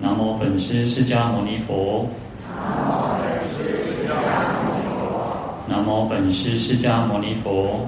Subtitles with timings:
[0.00, 2.06] 南无本师释迦牟尼佛。
[5.66, 7.84] 南无本师释迦牟尼佛。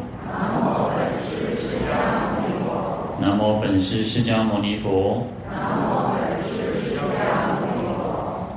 [3.20, 5.24] 南无本师释迦牟尼佛。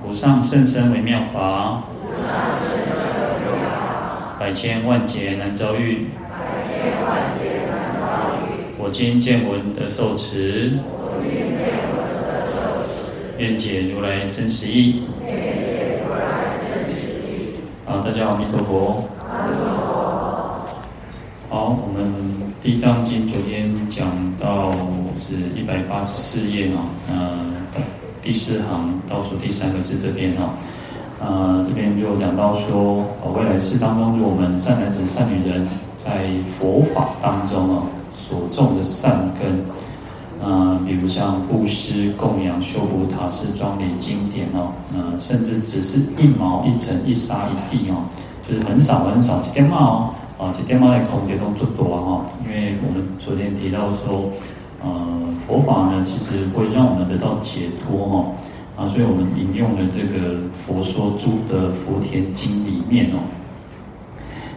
[0.04, 1.84] 无上甚深微妙法。
[4.40, 6.08] 百千万劫难遭遇。
[8.80, 10.80] 我今见闻得受持。
[13.44, 15.04] 愿解如来真实义。
[17.86, 19.04] 好，大家好，弥陀佛。
[21.50, 22.06] 好，我们
[22.64, 24.08] 《地藏经》昨天讲
[24.40, 24.72] 到
[25.18, 27.38] 是一百八十四页啊，呃，
[28.22, 30.54] 第四行倒数第三个字这边哈，
[31.20, 35.68] 呃，这边就讲到说，未来世当中，我们善男子、善女人，
[35.98, 37.84] 在佛法当中啊，
[38.18, 39.73] 所种的善根。
[40.44, 48.04] 啊、比如像布施、供养、修补塔寺、庄严经典哦，呃，甚至只是一毛一尘、一沙一地哦，
[48.46, 52.26] 就是很少很少几点毛哦，啊，几点毛的空间都做多哈。
[52.46, 54.30] 因为我们昨天提到说，
[54.84, 54.90] 呃，
[55.48, 63.20] 佛法呢，其实会让我们得到解脱哈，啊，所以我们引用了这个佛说诸的福田经里面哦。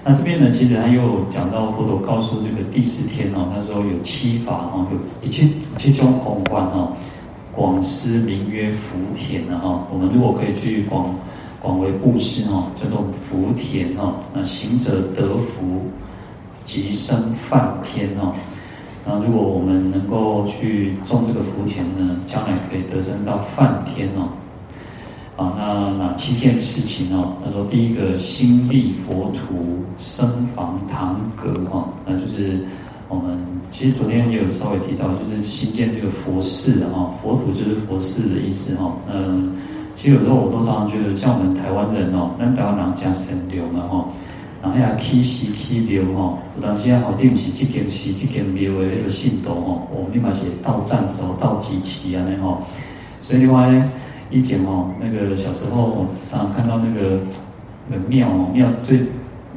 [0.08, 6.92] 那这边呢，其实他又讲到佛陀告诉这个第四天哦，他说有七法哦，有一切七种宏观哦，
[7.50, 9.84] 广施名曰福田的哈。
[9.92, 11.12] 我们如果可以去广
[11.60, 15.86] 广为布施哦，叫做福田哦，那行者得福，
[16.64, 18.32] 即生梵天哦。
[19.04, 24.28] 那如果我们能够去种这个福田呢，将来可以得生到梵天哦。
[25.36, 27.36] 啊，那哪七件事情哦？
[27.44, 32.64] 他说，第一个，新立佛土，僧房堂阁哈，那就是
[33.06, 33.38] 我们
[33.70, 38.96] 其实昨天也有稍微提到，就是新建这个佛寺的哈，佛土就是佛寺的意思哈。
[39.12, 39.52] 嗯，
[39.94, 44.08] 其实有时候我都常常觉得，像我们台湾人哦，那台湾人讲神流嘛哈，
[44.62, 52.58] 然后呀起寺起庙哈，有当时啊，好定不是这件寺这件庙的那个信徒哈，我们立马写到站走到集齐啊那哈，
[53.20, 53.86] 所以另外呢。
[54.31, 57.20] 以前哦，那个小时候常常看到那个
[57.88, 59.00] 那个庙哦，庙最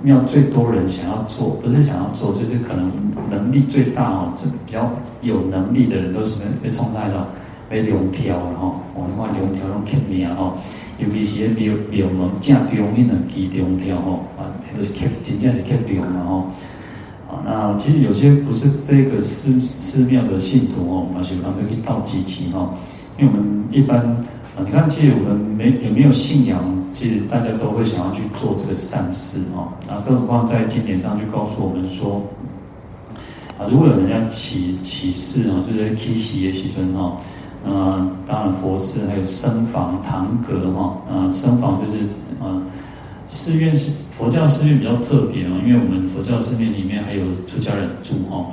[0.03, 2.91] 庙最多人想要做，不是想要做，就是可能
[3.31, 4.91] 能力最大哦，这比较
[5.21, 7.27] 有能力的人都是被被冲在了
[7.67, 10.53] 被龙挑了哈，我们话龙挑龙克庙哈，
[10.99, 16.23] 尤其是庙庙门正中那两支龙挑哈，啊都是克真正是克龙嘛
[17.27, 22.75] 哈，啊那其实有些不是这个寺寺庙的信徒哦，我们喜欢去倒集齐哈，
[23.17, 24.15] 因为我们一般。
[24.57, 26.59] 啊你看，其实我们没有没有信仰，
[26.93, 29.71] 其实大家都会想要去做这个善事哦。
[29.87, 32.21] 那更何况在经典上就告诉我们说，
[33.57, 37.15] 啊，如果有人要起起寺啊，就是起喜也喜尊哈。
[37.65, 40.97] 嗯，当然佛寺还有僧房堂阁哈。
[41.09, 41.99] 啊，僧房就是
[42.41, 42.61] 啊，
[43.27, 48.45] 寺院是佛教寺院比较特别啊，因为我们佛教寺院里面还有出家人住哈。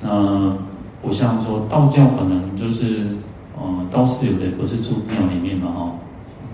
[0.00, 0.56] 那
[1.02, 3.04] 不像说道教可能就是。
[3.54, 5.92] 哦，道士有的不是住庙里面嘛，哈，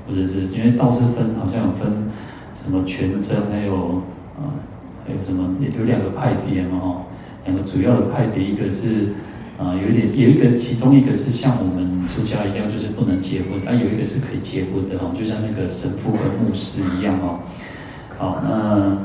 [0.06, 1.90] 或者是因为道士分好像有分
[2.54, 4.02] 什么全真，还有
[4.36, 4.50] 啊，
[5.06, 5.48] 还有什么
[5.78, 7.02] 有两个派别嘛，哈，
[7.46, 9.10] 两个主要的派别，一个是
[9.56, 17.40] 啊，有一点有一个，其中一个是像我们出家一样，就是不能结婚，啊，有一个是可以结婚的哈，就像那个神父和牧师一样哈，
[18.18, 18.98] 好，那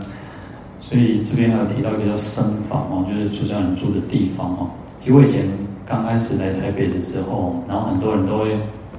[0.79, 5.45] 所以这边还有提到一个叫僧房哦，就是出家人住的地方哦，其实我以前。
[5.85, 8.53] 刚开始来台北的时候，然后很多人都会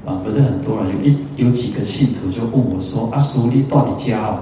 [0.04, 4.38] 啊，不是很多人，有一有几个信徒就问我说：“阿叔，你到底家哦？”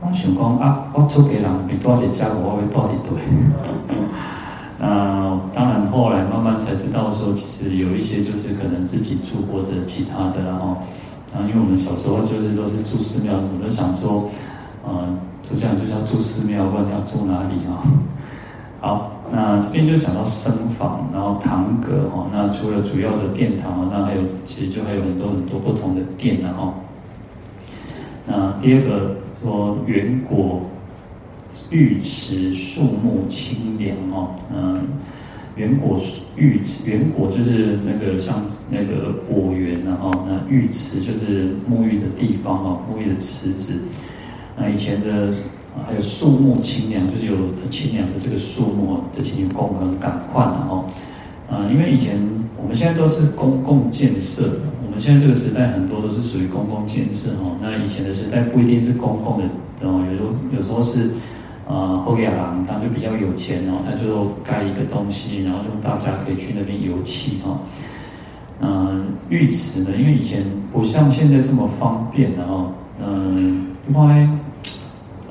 [0.00, 3.18] 我想讲啊，我做给人比到底家，我会到底对。
[4.78, 10.76] 那当然，后来慢慢才知道说，其实有一些就是可能自己住或者其他的，然后
[11.34, 14.30] 啊，因为我们小时候就是都是住寺庙，我们想说，
[14.86, 15.08] 呃，
[15.42, 17.82] 就这样就是要住寺庙，问要住哪里啊？
[18.80, 19.10] 好。
[19.30, 22.26] 那这边就讲到僧房，然后堂阁哈。
[22.32, 26.74] 那除了主要的殿堂，那还有其实就还有很多很多不同的殿然后。
[28.26, 30.62] 那第二个说园果
[31.70, 34.30] 浴池树木清凉哈。
[34.54, 34.86] 嗯，
[35.56, 36.00] 园果
[36.36, 43.80] 浴池园果就是那个像那个果园然后那浴池就是沐浴的地方哈，沐浴的池子。
[44.56, 45.32] 那以前的。
[45.86, 47.36] 还有树木清凉，就是有
[47.70, 50.84] 清凉的这个树木的清凉功能感宽的哦。
[51.50, 52.16] 啊，因为以前
[52.60, 54.42] 我们现在都是公共建设，
[54.84, 57.56] 我们现在这个时代很多都是属于公共建设哦。
[57.62, 59.44] 那以前的时代不一定是公共的，
[59.82, 60.28] 哦，有时候
[60.58, 61.10] 有时候是
[61.66, 67.58] 啊，后亚郎他就比较有钱，然后他就盖一个东西，然后就大家可以去那边游憩哦。
[68.60, 70.42] 嗯，浴池呢，因为以前
[70.72, 74.28] 不像现在这么方便的哦，嗯，因为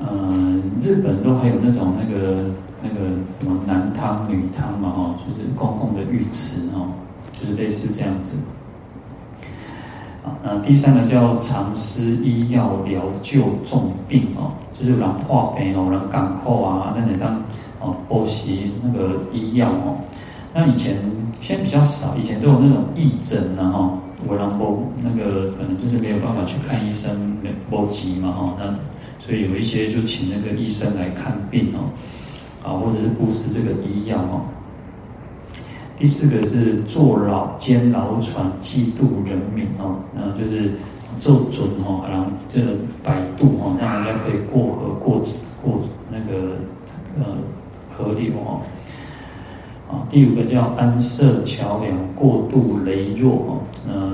[0.00, 2.44] 嗯，日本都还有那种那个
[2.82, 6.88] 那个什么男汤女汤嘛哈，就是公共的浴池哦，
[7.38, 8.36] 就是类似这样子。
[10.24, 17.42] 啊，第三个叫常施医药疗救重病哦，就是人化病哦，人港口啊，那你当
[17.80, 19.96] 哦，补习那个医药哦，
[20.54, 20.96] 那以前。
[21.40, 23.92] 现在比较少，以前都有那种义诊呐哈，
[24.26, 28.64] 我然后那个可能就是没有办法去看医生，没没急嘛哈，那
[29.28, 31.92] 所以有一些就请那个医生来看病哦，
[32.64, 34.40] 啊或者是布施这个医药哦。
[35.98, 40.72] 第四个是坐牢监牢船济渡人民哦，然后就是
[41.20, 42.70] 做准哦，然后这个
[43.02, 45.22] 摆渡哦，让人家可以过河过
[45.62, 46.56] 过那个
[47.18, 47.36] 呃
[47.94, 48.62] 河流哦。
[49.90, 53.60] 啊，第五个叫安设桥梁，过度羸弱哦。
[53.86, 54.07] 嗯，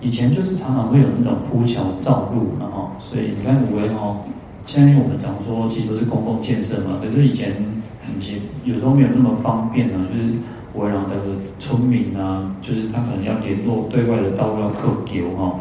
[0.00, 4.18] 以前就是常常会有那种铺桥造路，然后所以你看五位哦，
[4.64, 7.52] 现在我们讲说其实都是公共建设嘛，可是以前
[8.14, 8.34] 有些
[8.64, 10.34] 有时候没有那么方便啊，就是
[10.74, 11.16] 围绕的
[11.58, 15.58] 村民啊，就是他可能要联络对外的道路要过桥哈。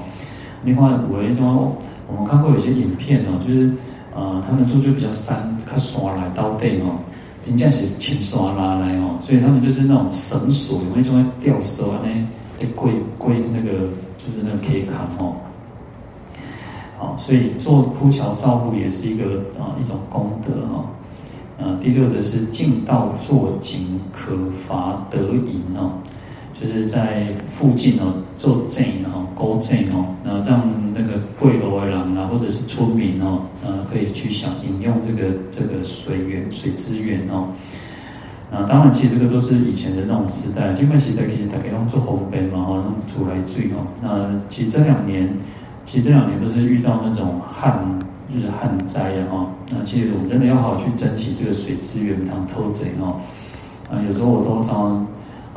[0.63, 1.75] 另外五位说，
[2.07, 3.71] 我们看过有些影片哦，就是
[4.15, 5.35] 呃，他们住就比较山，
[5.69, 6.99] 他山来到地哦。
[7.43, 13.87] 真正是青山拉来哦，所以他们就是那种绳索，有那种吊绳啊，那贵贵那个
[14.27, 15.35] 就是那个可以扛哦。
[16.97, 20.85] 好，所以做铺桥造路也是一个啊一种功德哈。
[21.59, 24.35] 啊，第六则是尽道作井，可
[24.67, 25.93] 伐得盈哦。
[26.59, 37.49] 就是在附近哦，做井哦，沟井哦，那让那个贵楼的人啊，或者是村民哦，呃，可以去想饮用这个这个水源、水资源哦。
[38.51, 40.73] 啊，当然，其实这个都是以前的那种时代。
[40.73, 43.85] 金门时代其实大家都做烘焙嘛，哈，那出来水哦。
[44.01, 45.29] 那其实这两年，
[45.85, 47.83] 其实这两年都是遇到那种旱，
[48.33, 49.47] 就是旱灾啊，哈。
[49.71, 53.19] 那其实我们真的要好好去珍惜这个水资源，当偷贼哦。
[53.91, 55.05] 啊，有时候我都常。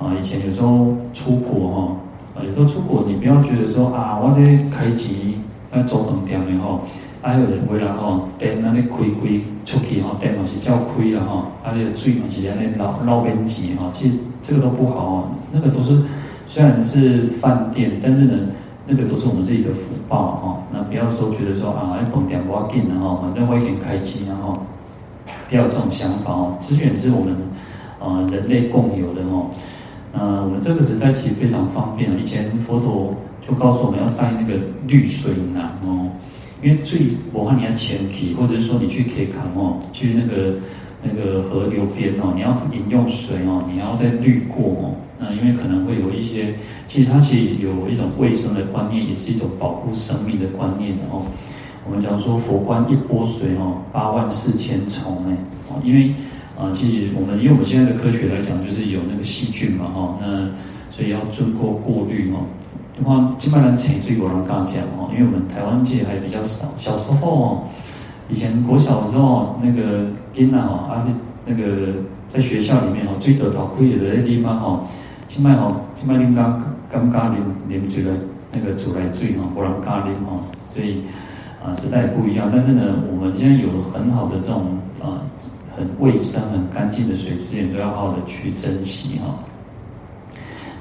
[0.00, 1.96] 啊，以前有时候出国哈，
[2.34, 4.40] 啊，有时候出国你不要觉得说啊，我这
[4.74, 5.34] 开机
[5.74, 6.80] 要走很点的哈，
[7.20, 16.02] 还有人回来哈，电那里开开出去哈，电嘛是叫亏了哈，啊，那个水嘛是在那捞捞边挤哈，其实这个都不好哦，那个都是
[16.46, 18.38] 虽然是饭店，但是呢，
[18.86, 24.58] 那个都是我们自己的福报哈，那不要说觉得说啊，要捧点不要紧的哈，反正我已经开机然后，
[25.48, 27.36] 不要有这种想法哦，资源是我们
[28.00, 29.46] 啊人类共有的哦。
[30.12, 32.10] 呃，我们这个时代其实非常方便。
[32.18, 33.14] 以前佛陀
[33.46, 34.58] 就告诉我们要带那个
[34.88, 35.99] 滤水囊哦，
[36.62, 37.00] 因为最
[37.32, 40.54] 我看你要前提，或者是说你去 K 坑哦，去那个
[41.02, 44.94] 那个河流边哦，你要饮用水哦，你要再滤过哦。
[45.18, 46.54] 那因为可能会有一些，
[46.86, 51.22] 其实它其实有一种卫生的观念，也是一种保护生命的观念的哦。
[51.86, 55.36] 我们讲说佛观一波水哦，八万四千重哎
[55.68, 56.12] 哦，因为。
[56.60, 60.46] 啊，其实我们因为我们现在的科学来讲，就是有那个细菌嘛，哈，那
[60.94, 62.44] 所以要经过过滤哦。
[63.00, 66.66] 的话，基本上潜水我能刚讲哦，因为我们台湾界还比较少。
[66.76, 67.64] 小时候，
[68.28, 71.06] 以前国小的时候，那个囡仔哦，啊，
[71.44, 71.94] 那个
[72.28, 74.86] 在学校里面哦，最得到亏的那地方哦，
[75.26, 76.62] 基本哦，基本上刚
[76.92, 78.14] 刚刚淋淋出来
[78.52, 80.40] 那个煮来水哦，不然咖喱哦，
[80.72, 81.02] 所以
[81.64, 82.50] 啊，时代不一样。
[82.54, 84.66] 但是呢，我们现在有很好的这种
[85.02, 85.22] 啊。
[85.76, 89.38] 很卫生、很干净的水资源，都要好好的去珍惜哈。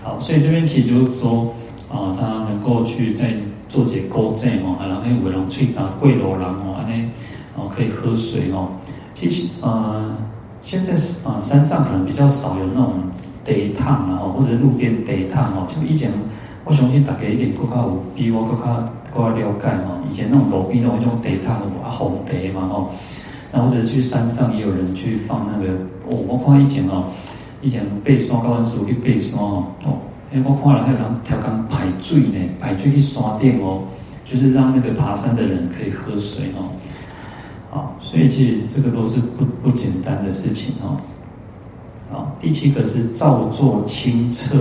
[0.03, 1.53] 好，所以这边其实就是说，
[1.89, 3.33] 啊，他能够去在
[3.67, 7.09] 做些勾正哦，啊然后有人去打贵楼人哦，安尼
[7.55, 8.69] 哦可以喝水哦。
[9.15, 10.15] 其实呃，
[10.61, 10.93] 现在
[11.27, 12.93] 啊山上可能比较少有那种
[13.43, 13.53] 茶
[13.83, 15.65] 烫啊，或者路边地烫哦。
[15.67, 16.11] 就以前
[16.63, 19.99] 我相信大家一点更加有比我更加更加了解哦。
[20.09, 22.87] 以前那种路边那种茶烫啊，红地嘛哦。
[23.51, 25.73] 然后或者去山上也有人去放那个，
[26.07, 27.05] 哦，我看以前哦，
[27.61, 29.63] 以前背山高温时候去背山，哦，
[30.31, 33.81] 哎，我看了还有人调缸排水呢，排水去山顶哦，
[34.23, 36.69] 就是让那个爬山的人可以喝水哦，
[37.71, 40.97] 好，所以其实这个都是不不简单的事情哦，
[42.11, 44.57] 好，第七个是造作清澈，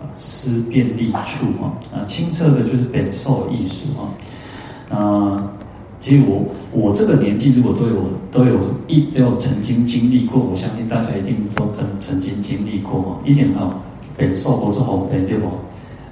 [0.00, 3.86] 啊，施便利处啊，啊，清澈的就是本受艺术
[4.90, 5.48] 啊，啊。
[5.98, 13.20] 其实我我这个年纪，如果都有都有一都有曾经经历过，我相信大家一定都曾曾经经历过。
[13.24, 13.78] 以前哈，
[14.16, 15.48] 北受不是红灯对不？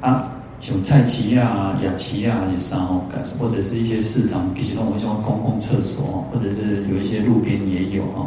[0.00, 3.02] 啊，像菜市啊、雅齐啊，也是哦，
[3.38, 8.26] 或者是一些市场，其实我们说公共厕所，或者是有一些路边也有哈。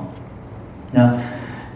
[0.91, 1.13] 那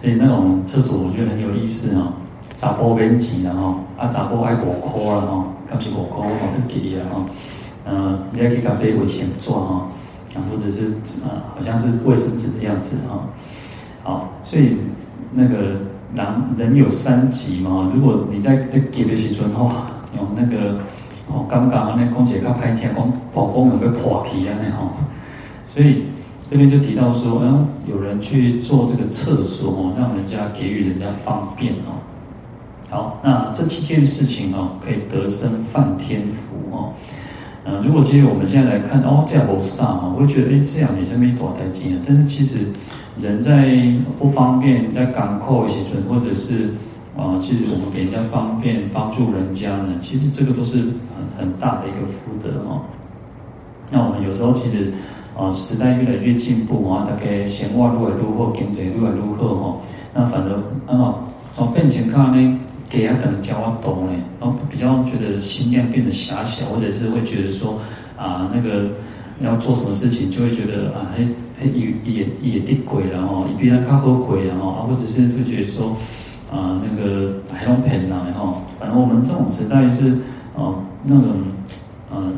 [0.02, 2.14] 所以那种厕所，我觉得很有意思哦。
[2.58, 7.24] 查甫免钱啦吼，啊查甫爱五箍啦吼，敢是五箍我都记得吼，
[7.86, 9.88] 嗯，你要去甲买卫生纸哦，
[10.34, 10.86] 啊或者是
[11.24, 13.28] 啊好像是卫生纸的样子哈，
[14.02, 14.76] 好，所以
[15.32, 15.76] 那个
[16.16, 16.26] 人
[16.58, 19.72] 人有三急嘛，如果你在那给的时阵吼，
[20.16, 20.80] 用那个
[21.28, 24.92] 哦刚刚那空姐较歹听讲，膀胱有个破皮啊那吼，
[25.68, 26.04] 所以。
[26.50, 32.00] 这边就提到说，嗯，有人去做这个厕所哦，让人家给予人家方便哦。
[32.90, 36.94] 好，那这七件事情哦，可以得生梵天福哦。
[37.66, 42.02] 嗯，如果其实我们现在来看哦，这样不煞哈，我会觉得哎，这样也是没多大劲啊。
[42.08, 42.60] 但是其实
[43.22, 43.76] 人在
[44.20, 46.70] 不方便，在港口一些准，或者是
[47.18, 50.92] 啊，其实我们给人家方便，帮助人家呢，其实这个都是很
[51.38, 52.82] 很大的一个福德哦。
[53.90, 54.92] 那我们有时候其实。
[55.40, 59.78] 啊，时代越来越进步啊，大概生活越来越好，经济越来越好哈。
[60.12, 60.50] 那反而
[60.92, 61.14] 啊，
[61.58, 62.60] 哦变成看呢，
[62.90, 67.80] 给啊等较多呢，然后比较觉得心量变得狭小，或者是会觉得说
[68.18, 68.90] 啊，那个
[69.42, 71.28] 要做什么事情，就会觉得啊，嘿
[71.60, 75.96] 嘿也也也得鬼了哈，比他较好鬼了哈，啊，或者是就觉得说
[76.52, 78.62] 啊，那个还用骗啦哈。
[78.80, 80.12] 反正我们这种时代是
[80.56, 81.32] 啊，那种
[82.12, 82.34] 嗯。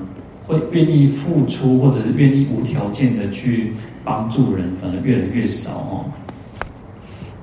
[0.50, 3.72] 会愿意付出，或者是愿意无条件的去
[4.04, 6.06] 帮助人，反而越来越少哦。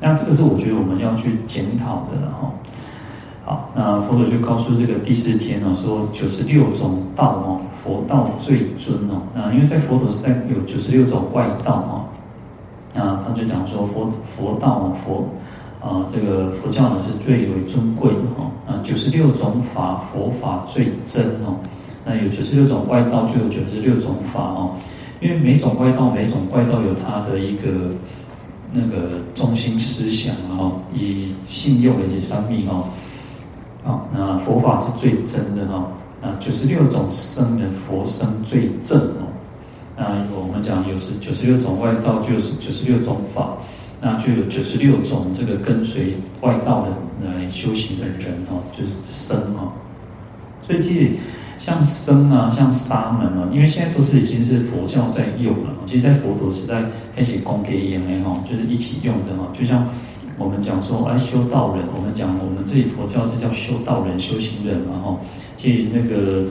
[0.01, 2.53] 那这个是我觉得我们要去检讨的了哈。
[3.45, 7.56] 好，那佛陀就告诉这个第四天哦，说九十六种道哦，
[7.87, 9.23] 佛道最尊哦。
[9.33, 12.05] 那因为在佛陀时代有九十六种外道哦，
[12.93, 15.29] 那他就讲说佛佛道佛
[15.81, 18.51] 啊，这个佛教呢是最为尊贵的哈。
[18.67, 21.55] 啊，九十六种法佛法最真哦。
[22.05, 24.73] 那有九十六种外道，就有九十六种法哦。
[25.21, 27.95] 因为每种外道，每种外道有它的一个
[28.73, 32.89] 那个中心思想哦，以信用为生命哦。
[33.85, 35.87] 好，那佛法是最真的哈。
[36.27, 39.31] 那九十六种僧人佛僧最正哦。
[39.97, 40.05] 那
[40.35, 43.57] 我们讲有是九十六种外道，就有九十六种法，
[44.01, 46.89] 那就有九十六种这个跟随外道的
[47.25, 49.73] 来修行的人哦，就是僧哦。
[50.67, 51.11] 所以其实。
[51.59, 55.71] 像僧啊，像沙门啊，因为现在都是已经是佛教在用了。
[55.87, 56.85] 其实，在佛陀时代，
[57.19, 59.51] 一起供给也没哈，就是一起用的哈。
[59.59, 59.89] 就像
[60.39, 65.17] 我们讲说，哎，修道人，我们讲我们自己佛教是叫修道人、修行人嘛哈。
[65.57, 66.45] 其实那个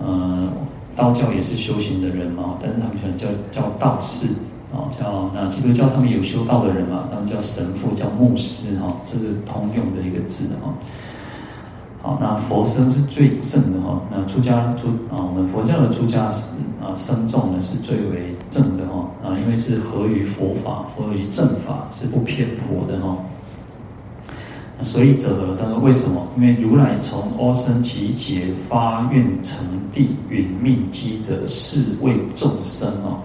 [0.00, 0.48] 呃，
[0.94, 4.28] 道教也是修行的人嘛，但是他们喜欢叫叫道士
[4.72, 10.72] 啊，叫那基督教他们有修道的人嘛，他们叫神父、叫牧师哈，这是通用的一个字哈。
[12.02, 14.00] 好，那佛僧是最正的哈。
[14.10, 18.73] 那出家出啊，我们佛教的出家是啊僧众呢是最为正
[19.22, 23.16] 啊，因为是合于佛法，合于正法，是不偏颇的哈。
[24.82, 26.26] 所以者，这个为什么？
[26.36, 33.20] 因为如来从阿僧只劫发愿成地，殒命积德，是为众生哦。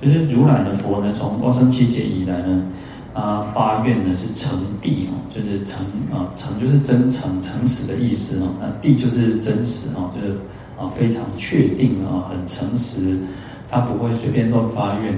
[0.00, 2.62] 就是如来的佛呢，从阿僧只劫以来呢。
[3.14, 8.48] 啊，发愿呢是诚谛哦，就是成啊，成就是真诚、诚实的意思哦。
[8.58, 10.32] 那谛就是真实哦，就是
[10.80, 13.18] 啊非常确定啊，很诚实，
[13.72, 15.14] 他不会随便乱发愿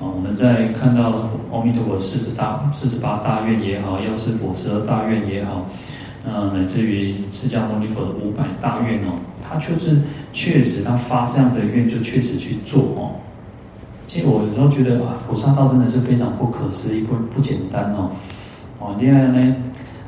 [0.00, 0.10] 啊。
[0.12, 5.64] 我们在看到阿弥陀佛四十大、四十八大愿也好，药师佛十二大愿也好，
[6.26, 10.00] 啊，乃至于释迦牟尼佛的五百大愿哦，他就是
[10.32, 13.14] 确实他发这样的愿就确实去做哦。
[14.08, 18.10] 其实我有时候觉得啊，菩萨道真的是非常不可思议，不不简单哦。
[18.80, 19.56] 哦，第二呢，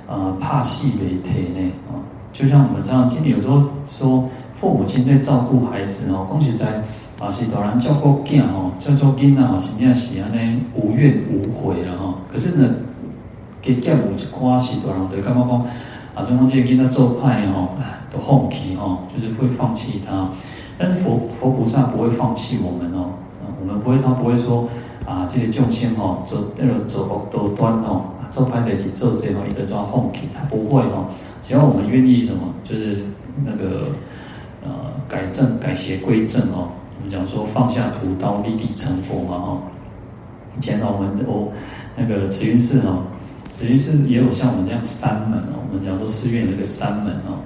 [0.06, 2.02] 呃，怕细为体呢，啊，
[2.32, 6.82] 就像我们这样，今天有时候说父母亲在照顾孩子哦，恭喜在
[7.18, 12.14] 啊，是大人照顾囝哦，照顾囝啊，是这样是安尼无怨无悔了吼。
[12.30, 12.68] 可是呢，
[13.62, 15.60] 给囝有一寡是大人对，干嘛讲
[16.14, 16.28] 啊？
[16.28, 17.70] 中方这个囡仔做派哦，
[18.12, 20.28] 都放弃哦，就是会放弃他。
[20.76, 23.08] 但是佛佛菩萨不会放弃我们哦。
[23.58, 24.68] 我们不会，他不会说
[25.06, 31.06] 啊，这个众生哦，走那个走恶多端哦，做歹代志做这种一直抓放弃，他不会哦。
[31.42, 33.04] 只要我们愿意什么，就是
[33.42, 33.88] 那个
[34.62, 34.70] 呃
[35.08, 36.68] 改正改邪归正哦。
[37.10, 39.62] 讲说放下屠刀，立地成佛嘛哦。
[40.56, 41.52] 以前呢，我们哦
[41.96, 43.04] 那个慈云寺哦，
[43.56, 45.60] 慈云寺也有像我们这样三门哦。
[45.70, 47.40] 我们讲说寺院那个三门哦，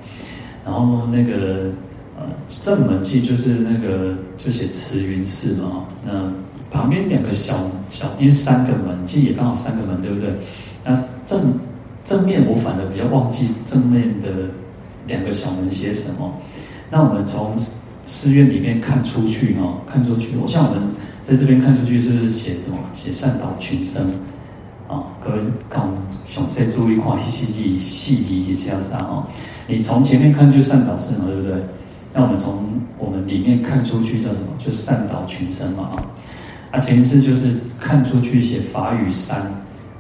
[0.64, 1.71] 然后那个
[2.19, 2.26] 呃。
[2.49, 6.33] 正门记就是那个就写慈云寺嘛，那
[6.69, 7.55] 旁边两个小
[7.88, 10.35] 小，因为三个门记也刚好三个门，对不对？
[10.85, 10.93] 那
[11.26, 11.55] 正
[12.05, 14.29] 正面我反而比较忘记正面的
[15.07, 16.35] 两个小门写什么。
[16.90, 17.57] 那我们从
[18.11, 20.83] 寺院里面看出去哈，看出去，我像我们
[21.23, 22.76] 在这边看出去是写什么？
[22.93, 24.02] 写善导群生，
[24.88, 25.40] 啊，各位
[25.71, 25.88] 看
[26.25, 29.25] 详细注意看细细细细节一下啥哦。
[29.69, 31.64] 你从前面看就善导圣嘛，对不对？
[32.12, 32.64] 那我们从
[32.99, 34.47] 我们里面看出去叫什么？
[34.59, 36.02] 就善导群生嘛啊。
[36.73, 39.40] 啊，前世就是看出去写法语三，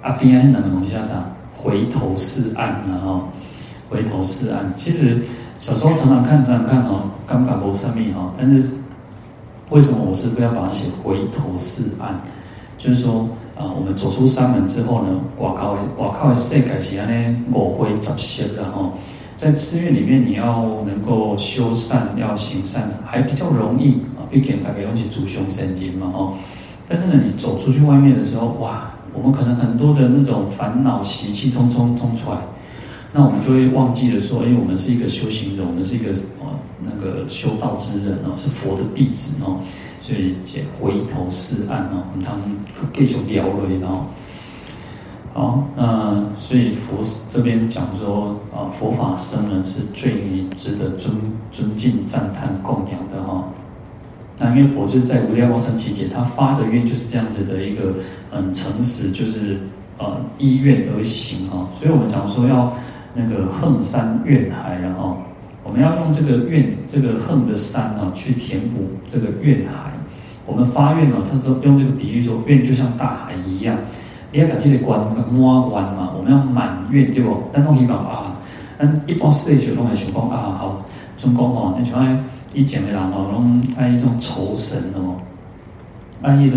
[0.02, 1.24] 啊边安能往下啥？
[1.52, 3.28] 回头是岸，然后
[3.88, 4.72] 回头是岸。
[4.74, 5.16] 其实
[5.60, 8.76] 小时候常常看，常常看哦，刚法罗生命哈，但是
[9.68, 12.14] 为什么我是不要把它写回头是岸？
[12.78, 18.10] 就是说啊，我们走出山门之后呢，我靠，我靠，世界是安尼五花十
[18.46, 18.90] 色的哈。
[19.36, 24.24] 在寺院里面，你要能够修善，要行善，还比较容易啊。
[24.30, 26.32] 毕竟大概用起祖凶神经嘛哦。
[26.88, 32.38] 但是呢，你走出去外面的时候，哇，我们可能很多的那种烦恼习气通通通出来，
[33.12, 39.58] 那我们就会忘记了说，因为我们是一个修行人，我们是一个哦那个修道之人哦，是佛的弟子哦，
[40.00, 42.44] 所以且回头是岸哦，我们他们
[42.94, 44.06] 继续聊了哦。
[45.32, 46.98] 好，那所以佛
[47.32, 50.12] 这边讲说啊，佛法僧人是最
[50.58, 51.14] 值得尊
[51.52, 53.44] 尊敬、赞叹、供养的哈。
[54.38, 57.94] 那因为佛就是在无量光生期间，他发的愿就是这样子的一个
[58.30, 59.58] 很诚实，就是
[59.98, 61.68] 呃依愿而行啊。
[61.78, 62.72] 所以我们讲说要
[63.14, 65.16] 那个横山怨海，然后
[65.62, 69.90] 我们要用这个怨这个横的山啊去填补这个怨海。
[70.46, 73.76] 我们发愿呢，他说用这个比喻说，愿就像大海一样，
[74.32, 75.00] 你要把这个关
[75.30, 77.42] 摸完嘛，我们要满愿对不？
[77.52, 78.36] 但东西讲啊，
[78.78, 80.84] 但一般四九拢来想讲啊，好
[81.16, 82.18] 中国哦，你像。
[82.52, 85.16] 以前的人哦，拢爱一种酬神哦，
[86.20, 86.56] 爱迄个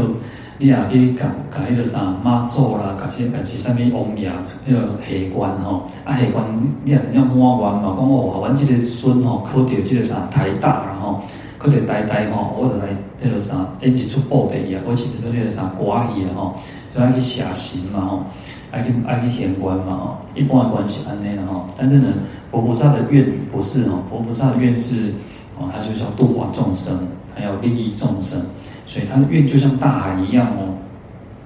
[0.63, 4.31] 你也可以讲讲迄个啥妈祖啦，讲些讲些啥物王爷，
[4.65, 6.41] 迄个下关吼，啊下关
[6.85, 11.19] 你也真正满愿嘛，讲哦，阮即个孙吼考到即个啥台大，然后
[11.57, 15.83] 考到台大吼，我就来迄个啥演一出布袋戏啊，我是做迄个啥歌
[16.15, 16.55] 戏啊吼，
[16.89, 18.23] 所以爱去写神嘛吼，
[18.71, 22.07] 爱去爱去献官嘛吼，一般的关系安尼啦吼，但是呢，
[22.51, 25.11] 佛菩萨的愿不是吼，佛菩萨的愿是。
[25.55, 26.97] 哦，他就叫度化众生，
[27.35, 28.41] 还要利益众生，
[28.85, 30.75] 所以他的愿就像大海一样哦。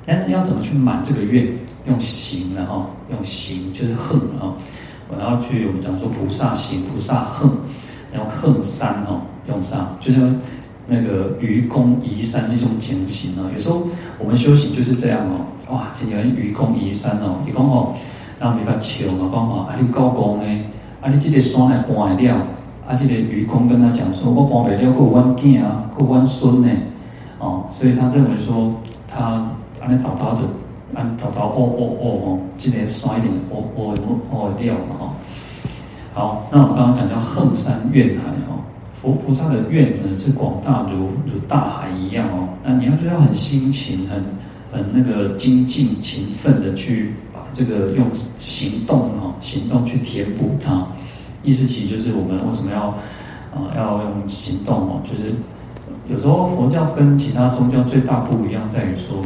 [0.05, 1.45] 但是要怎么去满这个愿？
[1.88, 4.51] 用行的哈，用行就是横啊。
[5.09, 7.49] 我要去我们讲说菩萨行，菩萨横，
[8.12, 10.35] 然后横山哦，用上，就像
[10.85, 13.49] 那个愚公移山这种情形啊。
[13.55, 13.88] 有时候
[14.19, 15.45] 我们修行就是这样哦。
[15.73, 17.93] 哇，今天愚公移山哦，愚公哦，
[18.38, 20.65] 然后没法求嘛，讲哦，啊你高公呢？
[21.01, 22.47] 啊你这个山来搬了。
[22.85, 26.69] 啊这个愚公跟他讲说：“我搬不了过弯见啊，过弯孙呢，
[27.39, 28.73] 哦，所以他认为说
[29.08, 29.50] 他
[29.82, 30.43] 安尼祷祷着，
[30.93, 35.13] 安祷祷哦哦哦哦，今年刷一点哦哦哦哦掉了哈。
[36.13, 38.58] 好，那我们刚刚讲叫横山愿海哦，
[38.95, 42.50] 佛菩萨的愿呢是广大如如大海一样哦。
[42.63, 44.23] 那你要就要很辛勤，很
[44.71, 48.08] 很那个精进勤奋的去把这个用
[48.39, 50.88] 行动哈行动去填补它。”
[51.43, 52.88] 意思其实就是我们为什么要
[53.54, 55.02] 啊要用行动哦？
[55.04, 55.36] 就是
[56.09, 59.17] 有时候佛教跟其他宗教最大不一样在于说，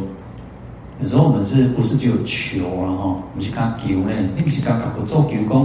[1.00, 2.90] 有时候我们是不是只有求啊？
[2.96, 4.10] 哈，不是讲求呢？
[4.36, 5.60] 你不是讲讲不做求讲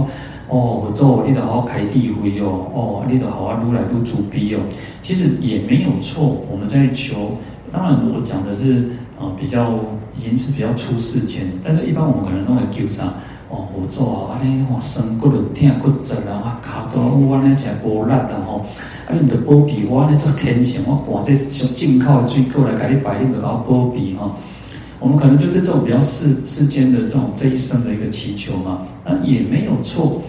[0.48, 4.60] 哦，我做你得好好开智慧哦，哦，你得好好如来如主逼哦。
[5.02, 7.32] 其实也没有错，我们在求。
[7.70, 9.74] 当然，我讲的是啊比较
[10.16, 13.12] 已经是比较出世间，但是一般我们可能都会求啥？
[13.50, 18.58] 哦，我做啊，安尼哇，身骨痛骨折啊，哇，卡到我安尼才无力的吼，
[19.06, 24.30] 啊，你得保庇我安尼做虔诚，我换这从进口的水果来给你摆，你得要保庇哈。
[25.00, 30.20] 我们可能就是这种比较世世间的这种这一生的一个祈求嘛，那也没有错。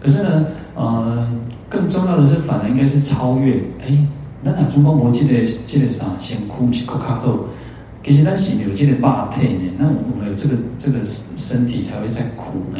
[0.00, 1.28] 可是呢，呃，
[1.68, 3.54] 更重要的是，反而应该是超越。
[3.86, 3.96] 哎，
[4.42, 6.06] 那哪中国记得记得啥？
[6.18, 7.38] 先哭是哭卡后。
[8.04, 12.78] 其实咱是有这个肉体呢，那我们有这个这个身体才会在苦呢。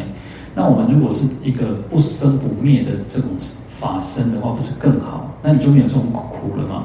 [0.54, 3.30] 那我们如果是一个不生不灭的这种
[3.80, 5.30] 法身的话，不是更好？
[5.42, 6.84] 那你就没有这种苦了吗？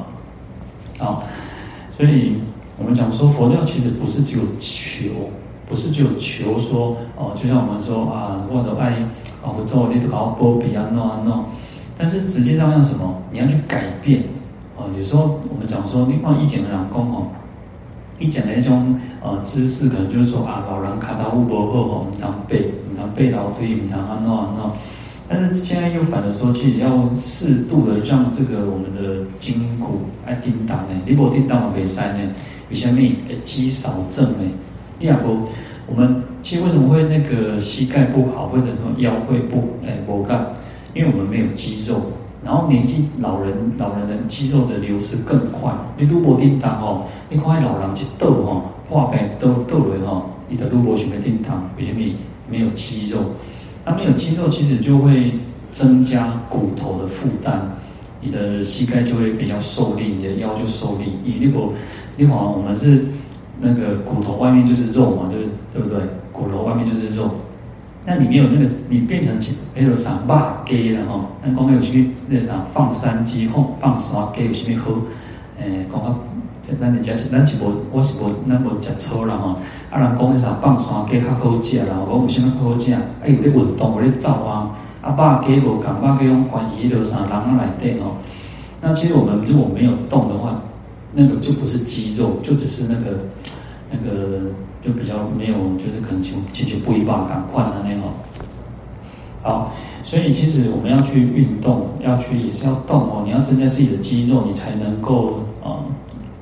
[0.97, 1.23] 好，
[1.97, 2.37] 所以
[2.77, 5.29] 我们讲说佛教其实不是只有求，
[5.67, 8.93] 不是只有求说哦，就像我们说啊，我的爱
[9.43, 11.43] 啊，我做你都搞波比啊，弄啊弄。
[11.97, 13.21] 但是实际上要什么？
[13.33, 14.23] 你要去改变
[14.77, 14.87] 啊。
[14.97, 17.27] 有时候我们讲说，你放一简的两公哦。
[18.19, 24.77] 一讲的那种呃姿势，可能就是说啊，老人卡到乌波后吼，唔当背，唔当背老推，唔当安诺安诺。
[25.27, 31.01] 但是现在又反的说，其实要适度的让这个我们的筋骨来叮当呢。
[31.05, 32.19] 你无叮当嘛袂使呢？
[32.69, 34.51] 有虾米诶肌少症呢？
[34.99, 35.47] 你也不，
[35.87, 40.33] 我们其实为什么会那个膝盖不好，或者说腰会不诶无力？
[40.93, 42.01] 因为我们没有肌肉。
[42.43, 45.71] 然后年纪老人，老人的肌肉的流失更快。
[45.97, 52.15] 你如果叮当哦，你看老人去抖吼，破病抖抖了哦，你的路波血没定堂，因为
[52.49, 53.19] 没有肌肉，
[53.85, 55.33] 那没有肌肉，其实就会
[55.73, 57.59] 增加骨头的负担，
[58.21, 61.13] 你的膝盖就会比较受力，你的腰就受力。
[61.23, 61.73] 你如果，
[62.15, 63.05] 你好，我们是
[63.59, 65.99] 那个骨头外面就是肉嘛，对对不对？
[66.31, 67.29] 骨头外面就是肉，
[68.09, 69.37] 那你没有那个，你变成
[69.75, 71.25] 比如啥肉鸡了吼？
[71.43, 74.89] 那光有去那啥放山鸡吼放山鸡有什么好？
[75.59, 76.15] 诶，讲啊，
[76.63, 79.49] 咱人家是咱是无，我是无，咱无食粗啦吼。
[79.91, 82.91] 啊，人讲迄啥放山鸡较好食啦，我为什么好食？
[82.93, 84.75] 啊，有咧运动，有咧走啊。
[85.03, 88.17] 啊，肉鸡无共，肉鸡用关系迄啥人来底哦。
[88.81, 90.59] 那其实我们如果没有动的话，
[91.13, 93.19] 那个就不是肌肉，就只是那个
[93.91, 94.49] 那个
[94.89, 98.03] 就比较没有，就是可能就就就不一把赶快的那种。
[99.43, 99.71] 好。
[100.01, 103.21] 所以其实我们要去运动，要去也是要动哦。
[103.23, 105.85] 你要增加自己的肌肉，你才能够啊、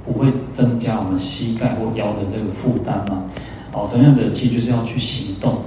[0.05, 3.25] 不会增加我们膝盖或腰的这个负担嘛。
[3.73, 5.57] 哦，同样的，其实就是要去行动。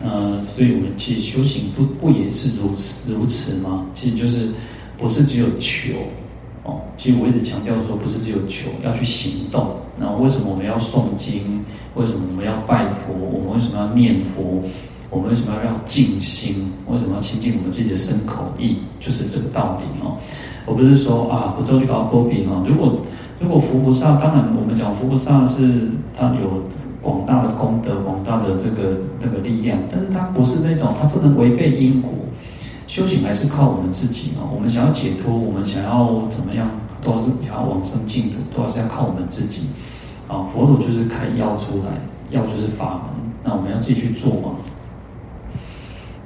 [0.00, 3.84] 呃，所以我们其实修行不不也是如此如此吗？
[3.94, 4.48] 其实就是
[4.96, 5.92] 不是只有求
[6.64, 6.80] 哦。
[6.98, 9.76] 其实我一直强调说，不是只有求，要去行动。
[9.96, 11.64] 那为什么我们要诵经？
[11.94, 13.14] 为什么我们要拜佛？
[13.14, 14.60] 我们为什么要念佛？
[15.10, 16.72] 我们为什么要要静心？
[16.90, 18.78] 为什么要亲近我们自己的身口意？
[18.98, 20.16] 就是这个道理哦。
[20.66, 22.64] 我不是说啊，不做一个波比哦。
[22.66, 22.98] 如果
[23.38, 26.62] 如果佛菩萨，当然我们讲佛菩萨是他有
[27.00, 32.10] 广大的功德、广大的这个那个力量，但是他不是那种，他不能违背因果。
[32.94, 34.48] 修行还是靠我们自己嘛。
[34.54, 36.70] 我们想要解脱，我们想要怎么样，
[37.02, 39.62] 都是想要往生净土，都是要靠我们自己。
[40.28, 41.90] 啊，佛陀就是开药出来，
[42.30, 44.54] 药就是法门，那我们要自己去做嘛。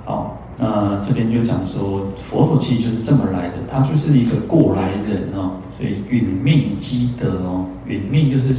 [0.05, 8.53] 好，那这边就讲说，佛陀其实就是这么来的，他就是一个过来人哦，所以殒命积德哦，殒命就是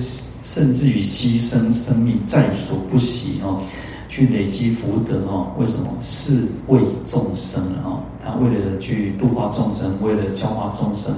[0.44, 3.62] 甚至于牺牲生命在所不惜哦，
[4.10, 5.54] 去累积福德哦。
[5.58, 5.88] 为什么？
[6.02, 11.16] 是为众生哦，他为了去度化众生，为了教化众生，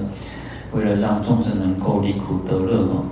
[0.72, 3.02] 为了让众生能够离苦得乐哦。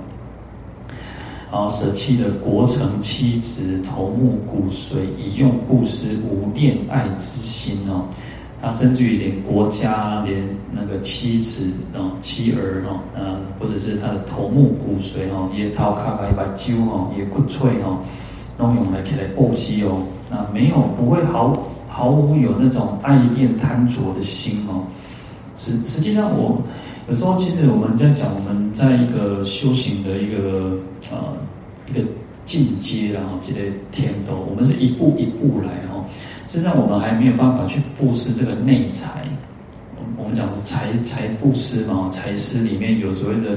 [1.51, 8.05] 然后舍弃了国城妻子头目骨髓，以用布施，无恋爱之心哦。
[8.61, 17.97] 他甚至于连国家、连那个妻子哦、妻儿哦，呃，或者是他的头目骨髓哦，也掏卡卡一把揪哦，也骨脆哦，
[18.57, 20.03] 都用来起来布施哦。
[20.29, 24.83] 那没有不会毫毫无有那种爱恋贪着的心哦。
[25.57, 26.61] 实实际上我。
[27.09, 30.77] 有时候，其实我们在讲，我们在一个修行的一个
[31.09, 31.17] 呃
[31.89, 32.07] 一个
[32.45, 33.59] 进阶，然后这个
[33.91, 36.05] 天道，我们是一步一步来哦。
[36.47, 39.23] 实际上，我们还没有办法去布施这个内财。
[40.15, 43.55] 我们讲财财布施嘛，财施里面有所谓的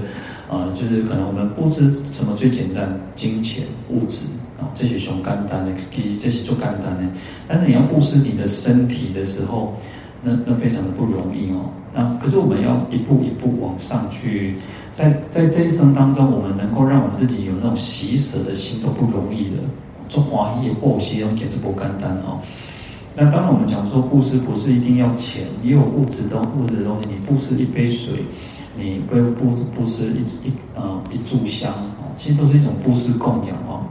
[0.48, 4.26] 啊、呃，就是可能我们布施什么最简单，金钱物质
[4.58, 7.02] 啊，这些很简单的，其实这些最简单的。
[7.48, 9.74] 但是你要布施你的身体的时候，
[10.22, 11.70] 那那非常的不容易哦。
[11.92, 14.56] 那可是我们要一步一步往上去，
[14.96, 19.56] 在在这一生当中，我们能够让我们自己有那种喜舍的心都不容易的。
[20.08, 22.38] 做华裔布施用简直不简单哦。
[23.16, 27.08] 那当然我们讲说布施不是一定要钱，也有物质的物质的东西。
[27.08, 28.24] 你布施一杯水，
[28.76, 33.82] 你不布布施一一呃一炷香哦，其实都是一种布施供养哦。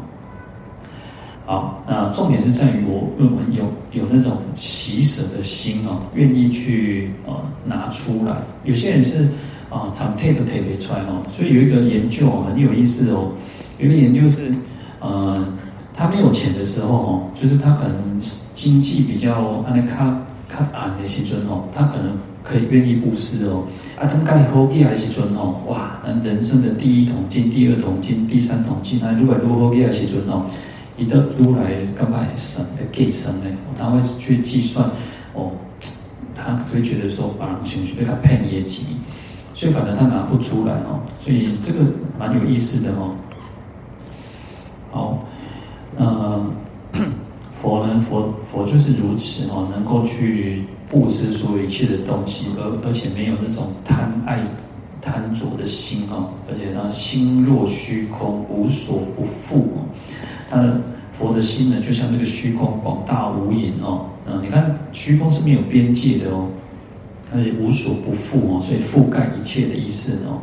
[1.46, 7.34] 好，那重点是在于我我们有有那种喜舍的心哦，愿意去呃
[7.66, 8.38] 拿出来。
[8.64, 9.28] 有些人是
[9.70, 11.22] 啊，常贴都贴不出来哦。
[11.30, 13.34] 所以有一个研究很有意思哦，
[13.78, 14.54] 有一个研究是
[15.02, 15.46] 呃，
[15.94, 18.22] 他没有钱的时候哦，就是他可能
[18.56, 23.66] 经济比较安尼卡卡安的时阵哦，他可能可以愿意布施哦。
[24.00, 30.46] 啊，等盖好起来时阵哦，哇，那人生的第一桶金、第二桶金、第三桶金，那如果如果好起来时阵哦。
[30.96, 33.46] 你的如来干嘛省的给省呢？
[33.78, 34.88] 他会去计算
[35.34, 35.52] 哦，
[36.36, 38.98] 他会觉得说把人情绪被他骗业绩，
[39.56, 41.80] 所以反正他拿不出来哦，所以这个
[42.20, 43.16] 蛮有意思的哦。
[44.92, 45.26] 好，
[45.98, 46.46] 呃，
[47.60, 54.40] 佛呢，佛佛就是如此哦，能够去布施所有一切的东西，而而且没有那种贪爱
[55.02, 59.90] 贪着的心哦，而且他心若虚空，无所不覆哦。
[60.54, 60.80] 他的
[61.12, 66.48] 佛的心呢，就像那个虚空广大无垠哦，嗯，你看虚空是没有边界的哦，
[67.32, 70.42] 它也无所不覆哦，所以覆盖一切的意思哦。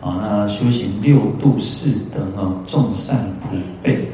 [0.00, 4.06] 啊，那修行六度四等哦，众善普被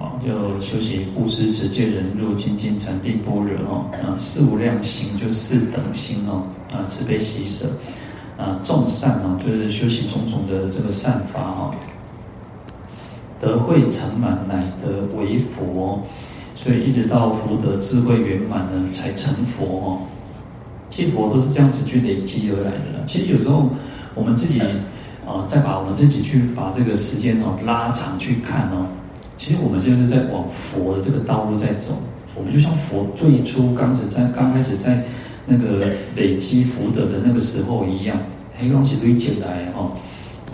[0.00, 7.66] 啊，就修行布施、持戒、忍辱、精进、禅定、般若哦，啊，四无量心就四等心哦，啊，慈悲喜舍
[8.38, 11.74] 啊，众善哦，就是修行种种的这个善法哦。
[13.44, 16.00] 德慧成满，乃得为佛。
[16.56, 19.98] 所以一直到福德智慧圆满呢，才成佛哦。
[20.90, 23.04] 其实佛都是这样子去累积而来的。
[23.04, 23.68] 其实有时候
[24.14, 24.60] 我们自己
[25.26, 28.86] 啊，再把我们自己去把这个时间哦拉长去看哦，
[29.36, 32.00] 其实我们就是在往佛的这个道路在走。
[32.36, 35.02] 我们就像佛最初刚始在刚开始在
[35.46, 38.16] 那个累积福德的那个时候一样，
[38.56, 39.90] 黑东西堆起来哦。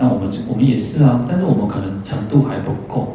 [0.01, 3.15] 那我们我们也是啊，但是我们可能程度还不够。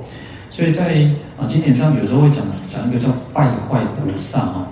[0.51, 4.67] 所以在啊经典上有时候会讲讲一个叫败坏菩萨啊，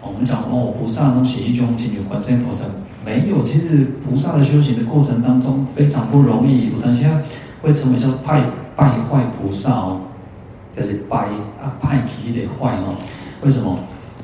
[0.00, 2.64] 我们讲哦菩萨能写一种经有观世音菩萨
[3.04, 7.20] 没有，其实菩萨的修行的过程当中非常不容易，我等下
[7.60, 8.40] 会成为叫败
[8.76, 10.00] 败坏菩萨哦，
[10.74, 11.18] 就是败
[11.60, 12.94] 啊败起的坏哦，
[13.42, 13.76] 为什么？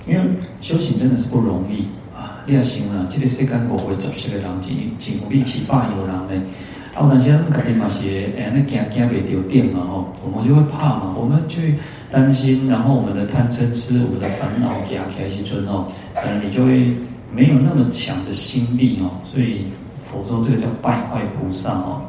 [0.07, 0.20] 因为
[0.61, 6.46] 修行真的是不容易啊，你要行了，这个世间我会找些个人钱钱不比七八有人呢。
[6.94, 11.74] 啊，有当时啊，肯定嘛是，哎，那惊惊袂着电嘛吼，我们就会怕嘛，我们去
[12.11, 16.94] 担心，然后我们的贪嗔痴，我们的烦恼惊起来时阵哦，可能你就会
[17.33, 19.68] 没有那么强的心力哦，所以
[20.05, 22.02] 佛说这个叫败坏菩萨哦。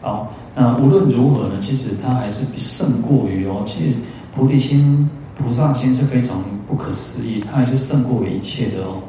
[0.00, 3.96] 好，那无论如何呢，其实它还是比胜过于哦，其实
[4.32, 9.02] 菩提心、菩萨心是非常不可思议，它还是胜过于一切的哦。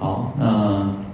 [0.00, 1.05] 好，那。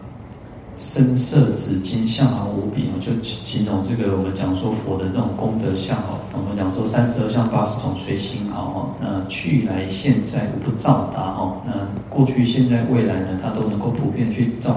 [0.79, 6.19] 深色紫金相好无比，就形容这个我们讲说佛的这种功德相好。
[6.33, 11.73] 我们讲说三十二相八十种随形好哈，那去来现在不照达哈，那
[12.09, 14.77] 过去现在未来呢，它都能够普遍去照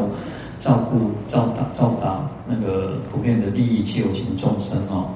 [0.60, 5.08] 照顾照达照达那个普遍的利益一切有情众生哦。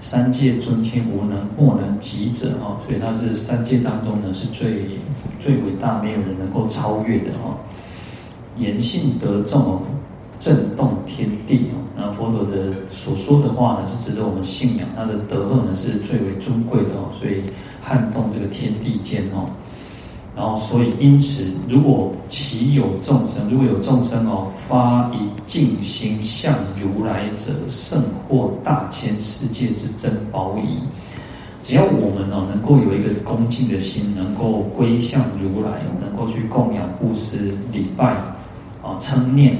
[0.00, 4.86] 三界尊天无能莫能及者哦，所以它是三界当中呢是最
[5.40, 7.58] 最伟大，没有人能够超越的哦。
[8.60, 9.82] 言信得众哦，
[10.38, 11.80] 震动天地哦。
[11.96, 14.88] 那佛陀的所说的话呢，是值得我们信仰。
[14.96, 17.42] 他的德论呢，是最为尊贵的哦，所以
[17.82, 19.50] 撼动这个天地间哦。
[20.36, 30.78] 然后，所以因此，如果其有众生，如果有众生哦，发一净心向如来者，胜获大千世界之珍宝矣。
[31.60, 38.16] 只要我们哦，能够有一个恭敬的心，能够归向如来，能够去供养布施礼拜。
[38.82, 39.58] 啊，称念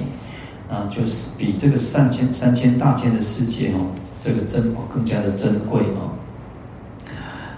[0.71, 3.87] 啊，就是比这个三千三千大千的世界哦，
[4.25, 6.11] 这个珍宝更加的珍贵哦。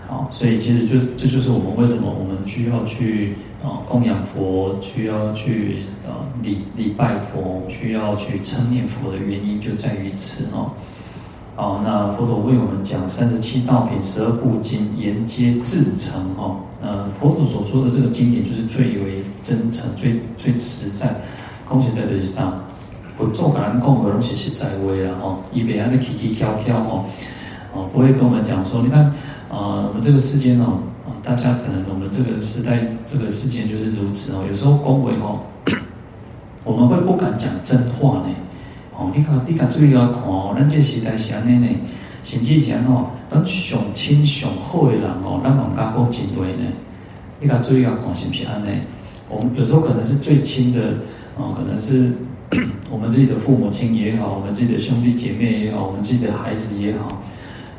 [0.08, 10.72] 好，所以其实就这就是我们为什么我们需要去啊供养佛，需要去啊礼礼拜佛，需要去称念佛的原因就在于此哦。
[11.54, 16.56] 好，那佛陀为我们讲三十七道品、十二部经，言皆至诚哦。
[16.82, 21.14] 呃，佛陀所说的这个经典就是最为真诚、最最实在。
[21.72, 22.52] 讲实在就是啥，
[23.16, 27.04] 佛祖跟咱讲的拢是实在话啦吼，伊袂安尼起起巧巧吼，
[27.72, 29.10] 哦，不会跟我们讲说，你看，啊、
[29.50, 35.40] 呃，我们这个世间哦，啊大家可能我们这个时代这个世间就是如此哦，有时候恭维哦，
[36.64, 38.26] 我们会不敢讲真话呢，
[38.94, 41.66] 哦，你看你看注意要看哦，咱这时代是安尼呢，
[42.22, 46.68] 甚至讲哦，咱上亲上好的人哦，咱往家讲真话呢，
[47.40, 48.78] 你看注意要看是不是安尼？
[49.30, 50.80] 我们有时候可能是最亲的。
[51.36, 52.12] 哦，可能是
[52.90, 57.22] 我们自己的父母亲也好，我们自己的兄弟姐妹也好，我们自己的孩子也好，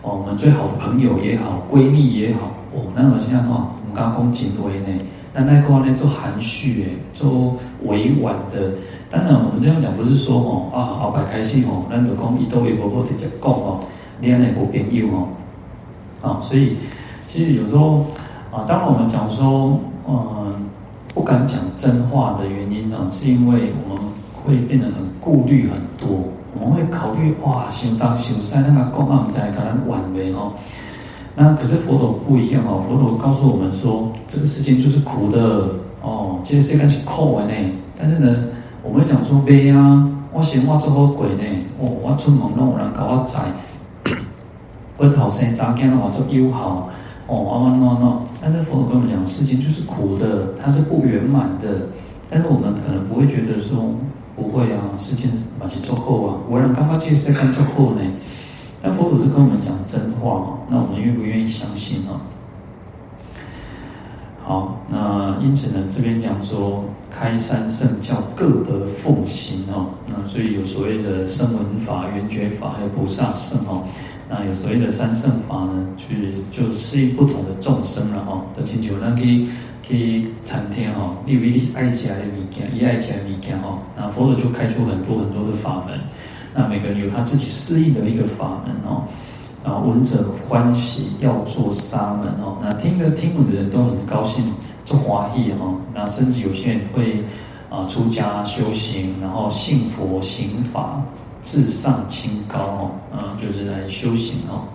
[0.01, 4.99] 哦，我们最好的朋友也好，闺蜜也好，哦，那好像哈，我们刚刚讲紧为呢，
[5.33, 8.71] 那那个呢，做含蓄诶，做委婉的。
[9.11, 13.79] 当然，我们这样讲不是说哦啊，好白开心哦，咱就讲伊都会婆婆直接讲哦，
[14.19, 15.27] 恋爱无朋友哦，
[16.27, 16.77] 啊，所以
[17.27, 18.07] 其实有时候
[18.51, 20.52] 啊，当我们讲说，嗯。
[21.13, 26.23] 不敢讲真话的原因呢，是因为我们会变得很顾虑很多，
[26.59, 30.53] 我们会考虑哇，修当修在那个公案在可能挽回哦。
[31.35, 35.69] 那可是佛陀不一样哦，佛陀告诉我们说，这个世间就是苦的
[36.01, 37.53] 哦，这个世界是苦的呢。
[37.95, 38.35] 但是呢，
[38.81, 41.43] 我们会讲说悲啊，我嫌我做好鬼呢，
[41.79, 43.39] 哦，我出门拢有人搞我仔，
[44.97, 46.89] 我头生查囝我做友好。
[47.27, 51.87] 哦，往往往往，但是佛陀跟我们讲，世间就是苦的，它是不圆满的。
[52.29, 53.93] 但是我们可能不会觉得说，
[54.35, 58.01] 不会啊，事情马上做后啊，我让刚刚介绍看做后呢。
[58.81, 62.19] 但佛陀是跟我们讲真话嘛，那我们愿不愿意相信呢？
[64.43, 73.85] 好，那因此呢，这边讲说开三圣教各得奉行哦，那所以有所谓的声闻法、缘觉法，还有菩萨圣哦。
[74.35, 78.43] 那有所谓的三圣法呢，去就适应不同的众生了哈。
[78.55, 79.47] 的请求呢，可以
[79.87, 83.77] 可以参天哈，利于爱起来的物件，以爱起来的物件哈。
[83.95, 85.99] 那佛陀就开出很多很多的法门。
[86.51, 89.03] 那每个人有他自己适应的一个法门哦。
[89.63, 92.57] 然后闻者欢喜，要做沙门哦。
[92.59, 94.43] 那听的听闻的人都很高兴，
[94.83, 95.77] 做华裔哦。
[95.93, 97.23] 那甚至有些人会
[97.69, 100.99] 啊出家修行，然后信佛行法，
[101.43, 102.91] 自上清高哦。
[103.11, 104.65] 啊，就是来修行哦。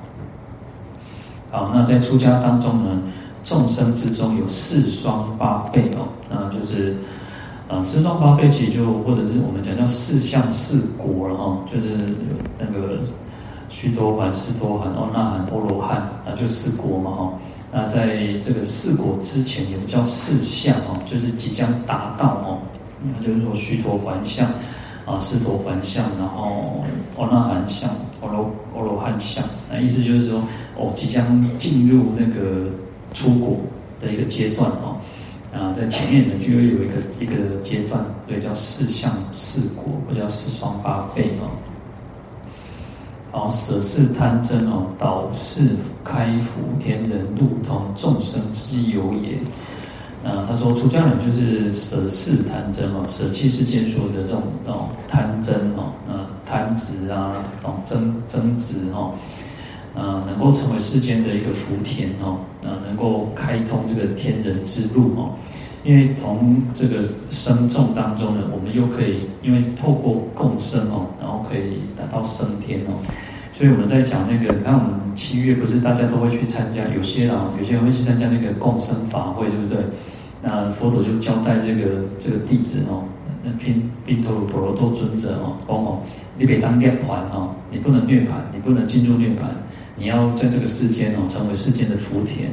[1.51, 3.03] 好，那在出家当中呢，
[3.45, 6.09] 众生之中有四双八辈哦。
[6.31, 6.97] 那就是
[7.69, 11.97] 啊，四双八辈其实就或者是我们讲叫四相四果了哈，就是
[12.59, 12.99] 那个。
[13.71, 17.33] 须陀洹、斯陀含、阿那含、阿罗汉啊，就四果嘛哈。
[17.71, 22.59] 那在这个四果之前，也叫四相哦，就是即将达到哦。
[23.03, 24.49] 那就是说须陀洹相
[25.09, 26.85] 啊，四陀环相，然后
[27.17, 27.89] 阿那含相、
[28.21, 29.43] 阿罗阿罗汉相。
[29.71, 30.43] 那意思就是说，
[30.77, 31.25] 哦，即将
[31.57, 32.69] 进入那个
[33.15, 33.57] 出国
[34.01, 34.97] 的一个阶段哦。
[35.51, 41.49] 啊，在前面呢，就会有一个一个阶段，所以叫四相四果，或叫四双八辈哦。
[43.33, 45.63] 然后舍事贪真哦，导是
[46.05, 49.39] 开福天人路通众生之有也。
[50.25, 59.15] 啊，他说出家人就是舍世贪真哦，舍弃世间所有的这种哦贪真哦，呃贪执啊，哦争争执哦，
[59.95, 65.31] 啊能够成为世间的一个福田哦，啊能够开通这个天人之路哦。
[65.85, 72.99] 因为从这个生众当中呢，我们又可以因为透过共生哦，然后可以达到升天哦。
[73.59, 79.79] 所以我们在讲那个，那我们七月不是大家都会去参加，有些啊，有些人会去参加那个共生法会，对不对？
[80.41, 83.03] 那佛陀就交代这个这个弟子哦，
[83.43, 85.99] 那宾宾陀婆罗多尊者哦，哦，
[86.39, 89.49] 你别当涅槃哦，你不能涅槃，你不能进入涅槃，
[89.97, 92.49] 你要在这个世间哦，成为世间的福田。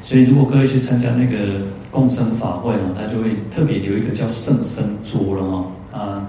[0.00, 6.26] 所以，如果各位去参加那个共生法会呢，他就会特别留一个叫圣生桌了哦，啊，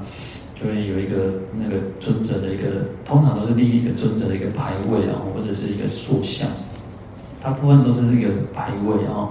[0.60, 6.50] 就会有一个那个尊者的一个，通常都是立一个尊者的一个牌位，然后或者是一个塑像，
[7.42, 9.30] 大部分都是那个牌位啊，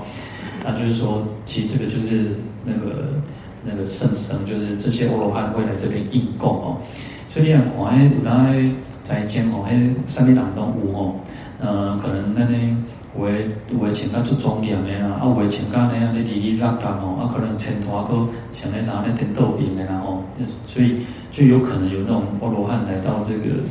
[0.65, 3.13] 那就是说，其实这个就是那个
[3.65, 6.77] 那个圣僧，就是这些欧罗汉会来这边应供哦。
[7.29, 8.71] 所以你看，看有当在
[9.05, 11.15] 在讲哦，哎，三地当中有哦，
[11.61, 12.83] 呃，可能那边。
[13.19, 20.23] 有诶，有诶穿甲足庄严诶啦，啊有诶穿甲那样咧哩哩啦啦吼，啊可能前头还佫穿咧啥咧颠倒边诶啦吼，
[20.67, 21.01] 所以
[21.33, 23.63] 就有可能有那种阿罗汉来到这个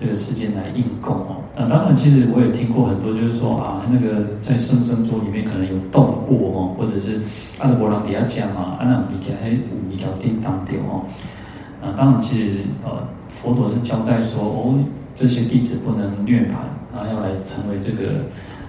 [0.00, 1.36] 这个世间来应供哦。
[1.56, 7.20] 那当然，其实我也听过很多，就是说啊，那个在圣生桌里面可能有动过哦，或者是
[7.58, 9.56] 阿德伯朗底下讲嘛，啊那比起来有
[9.90, 11.04] 比较叮当点哦。
[11.82, 12.90] 啊，当然，其实呃，
[13.28, 14.74] 佛陀是交代说，哦，
[15.14, 16.54] 这些弟子不能涅槃，
[16.96, 18.24] 啊，要来成为这个。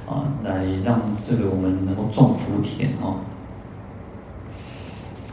[0.07, 3.15] 啊，来让这个我们能够种福田哦。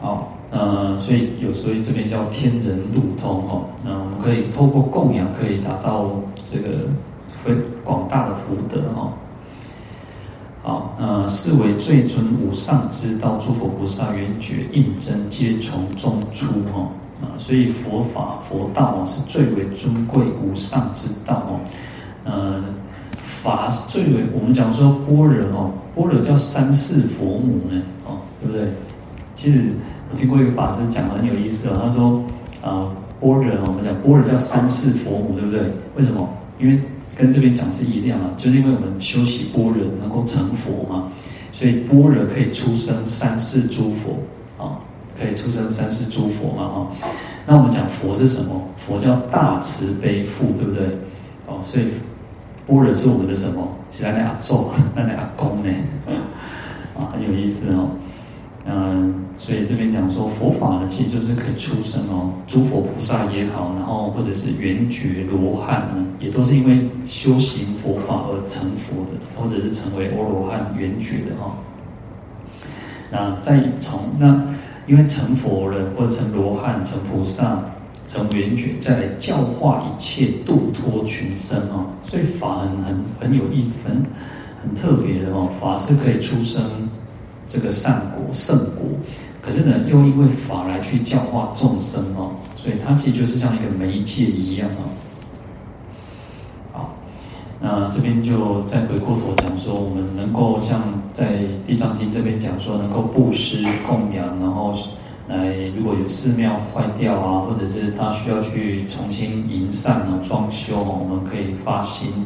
[0.01, 3.65] 好，呃，所以有所以这边叫天人路通哦。
[3.85, 6.09] 那我们可以透过供养，可以达到
[6.51, 6.89] 这个
[7.43, 9.13] 非广大的福德哦。
[10.63, 16.89] 好，呃，是为最尊无上之道，诸佛菩萨圆觉应真，皆从中出哦。
[17.21, 21.59] 啊，所以佛法佛道哦，是最为尊贵无上之道哦。
[22.25, 22.63] 呃。
[23.43, 28.69] 法是最为我们讲说般若哦，般若叫三世佛母呢哦，对不对？
[29.35, 29.63] 其实
[30.09, 32.23] 我听过一个法师讲的很有意思哦，他说
[32.61, 32.87] 啊，
[33.19, 35.59] 般若我们讲般若叫三世佛母，对不对？
[35.97, 36.25] 为什么？
[36.57, 36.79] 因为
[37.17, 41.09] 跟这边讲是一样啊，就是因为我们修习般若能够成佛嘛，
[41.51, 44.19] 所以般若可以出生三世诸佛
[44.57, 44.79] 啊，
[45.19, 47.11] 可以出生三世诸佛嘛哈。
[47.45, 48.61] 那我们讲佛是什么？
[48.77, 50.85] 佛叫大慈悲父，对不对？
[51.45, 51.87] 哦，所以。
[52.65, 53.67] 般若是我们的什么？
[53.91, 55.71] 是咱的阿祖，咱的阿公呢？
[56.97, 57.89] 啊，很有意思哦。
[58.65, 71.53] 嗯，所以这边讲说佛法呢，其实就是可以出生哦，诸佛菩萨也好，然后或者是圆觉罗汉呢，也都是因为修行佛法而成佛的，或者是成为阿罗汉圆觉的哈。
[73.11, 74.41] 那再从那，
[74.87, 77.59] 因为成佛了，或者成罗汉、成菩萨。
[78.13, 81.87] 成缘觉，再来教化一切，度脱群生哦。
[82.05, 84.03] 所以法很很很有意思，很
[84.61, 85.49] 很特别的哦。
[85.59, 86.61] 法是可以出生
[87.47, 88.85] 这个善果圣果，
[89.41, 94.85] 可是呢，又因为法来去教化众生哦，所以它其实就是像一个媒介一样哦。
[96.71, 96.95] 好，
[97.59, 100.83] 那这边就再回过头讲说，我们能够像
[101.13, 104.77] 在《地藏经》这边讲说，能够布施供养，然后。
[105.27, 112.25] 来，如果有寺庙坏掉啊，或者是他需要去重新营缮啊、装修，我们可以发心；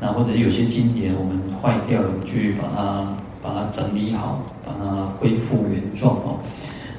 [0.00, 3.12] 那或者有些经典我们坏掉，我们去把它
[3.42, 6.38] 把它整理好，把它恢复原状哦。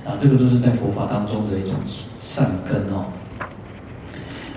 [0.05, 1.73] 啊，这个都是在佛法当中的一种
[2.19, 3.05] 善根哦。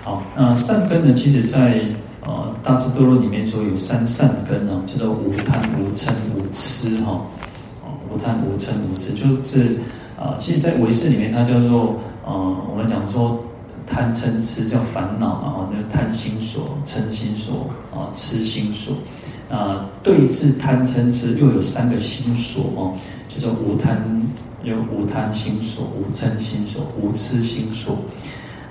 [0.03, 1.79] 好，那善根呢，其实在
[2.25, 7.21] 呃大智度论里面说有三善根哦，叫做无贪、无嗔、无痴哈。
[8.11, 9.75] 无贪、无嗔、无痴，就是、
[10.23, 12.31] 啊，其实，在唯识里面，它叫做呃，
[12.71, 13.37] 我们讲说
[13.85, 18.95] 贪嗔痴叫烦恼嘛，就是贪心所、嗔心所啊、痴心所。
[19.49, 22.93] 啊，对治贪嗔痴又有三个心所哦，
[23.27, 23.97] 叫做无贪，
[24.63, 27.97] 有无贪心所、无嗔心所、无痴心所。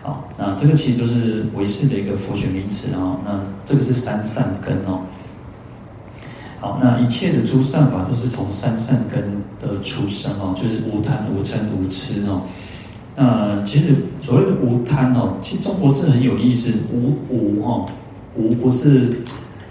[0.03, 3.21] 好，那这个其实就是唯识的一个佛学名词啊。
[3.27, 5.03] 那这个是三善根哦。
[6.63, 9.21] 好，那一切的诸善法都是从三善根
[9.61, 12.43] 的出生哦，就是无贪、无嗔、无痴哦。
[13.17, 17.89] 那其实所谓的无贪哦，其实中国字很有意思，无无哦，
[18.37, 19.13] 无不是。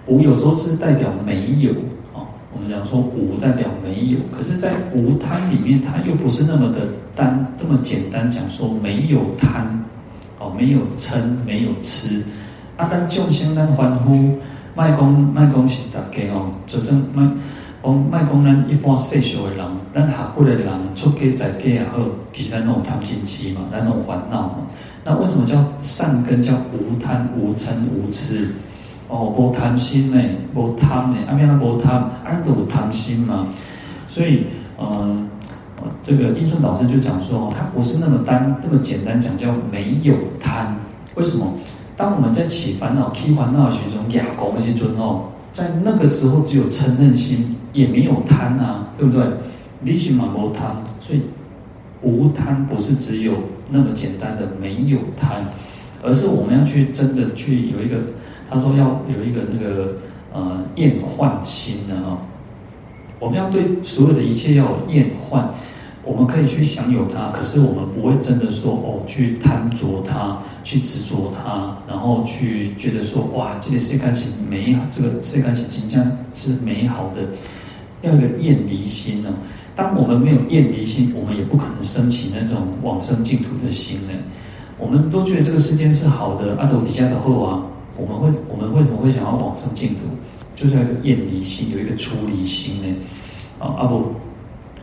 [0.06, 1.72] 无有时候是代表没有
[2.14, 6.80] 哦，我们讲说无代表没有，可是，在无贪里面，它又不是那么的
[7.16, 9.82] 单，这么简单讲说没有贪，
[10.40, 11.16] 哦，没有嗔，
[11.46, 12.22] 没有痴。
[12.76, 14.38] 啊，咱众生当欢呼，
[14.76, 17.28] 卖讲卖讲是大家哦，就正卖
[17.84, 21.98] 讲卖讲咱一般世俗的人，咱学佛的人出家在家也好，
[22.34, 24.56] 其实咱那种贪嗔痴嘛，咱那种烦恼嘛。
[25.04, 28.50] 那为什么叫善根叫无贪无嗔无痴？
[29.10, 30.22] 哦，无贪心呢，
[30.56, 33.48] 无贪呢，阿弥陀佛，无贪，啊，咱都有贪心嘛。
[34.08, 34.46] 所以，
[34.80, 35.28] 嗯、
[35.78, 40.74] 呃，这个印顺导师就讲说，他不是那么单，那么简单讲叫没有贪。
[41.16, 41.52] 为什么？
[42.02, 49.24] 当我们在起烦恼、起烦恼的时候，亚公那些尊哦，在那个时候只有嗔恨心，也没有贪啊，对不对？
[49.84, 51.22] 离心嘛，无贪，所以
[52.02, 53.34] 无贪不是只有
[53.70, 55.46] 那么简单的没有贪，
[56.02, 57.98] 而是我们要去真的去有一个。
[58.50, 59.94] 他说要有一个那个
[60.34, 62.18] 呃厌患心的啊，
[63.20, 65.48] 我们要对所有的一切要有厌患，
[66.04, 77.22] 我们可以去享有它，可是我们不会真的说哦去贪着它，去执着它，然后去觉得说哇这个世界是美好，这个世界是即将是美好的，
[78.02, 79.30] 要有一个厌离心呢。
[79.76, 84.14] 当我们没有厌离心，我们也不可能升起那种往生净土的心呢。
[84.78, 87.64] 我们都觉得这个世间是好的，阿斗底下的后啊。
[87.98, 89.98] 我们会，我们为什么会想要往生净土？
[90.56, 92.96] 就是要有厌离心，有一个出离心呢。
[93.60, 94.12] 啊，阿不，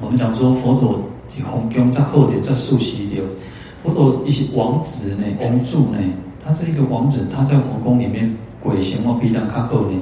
[0.01, 3.22] 我们讲说佛陀是皇宫在后殿在树西的，
[3.82, 5.99] 佛陀一些王子呢，王柱呢，
[6.44, 9.99] 他是一个王子，他在皇宫里面鬼神话比较卡后呢。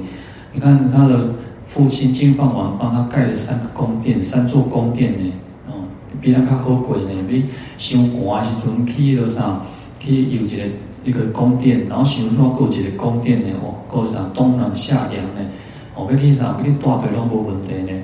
[0.52, 1.30] 你看他的
[1.66, 5.32] 父亲金饭王帮他盖了三个宫殿，三座宫殿呢，
[5.68, 5.72] 哦，
[6.20, 7.44] 比较好贵呢，比
[7.78, 9.62] 上官时阵去了啥，
[10.00, 10.62] 去有一个。
[11.06, 13.46] 一个宫殿，然后想说过几个宫殿呢？
[13.62, 15.50] 哦，过上冬暖夏凉呢？
[15.94, 16.56] 哦，要去啥？
[16.58, 17.96] 要去大队拢无问题呢？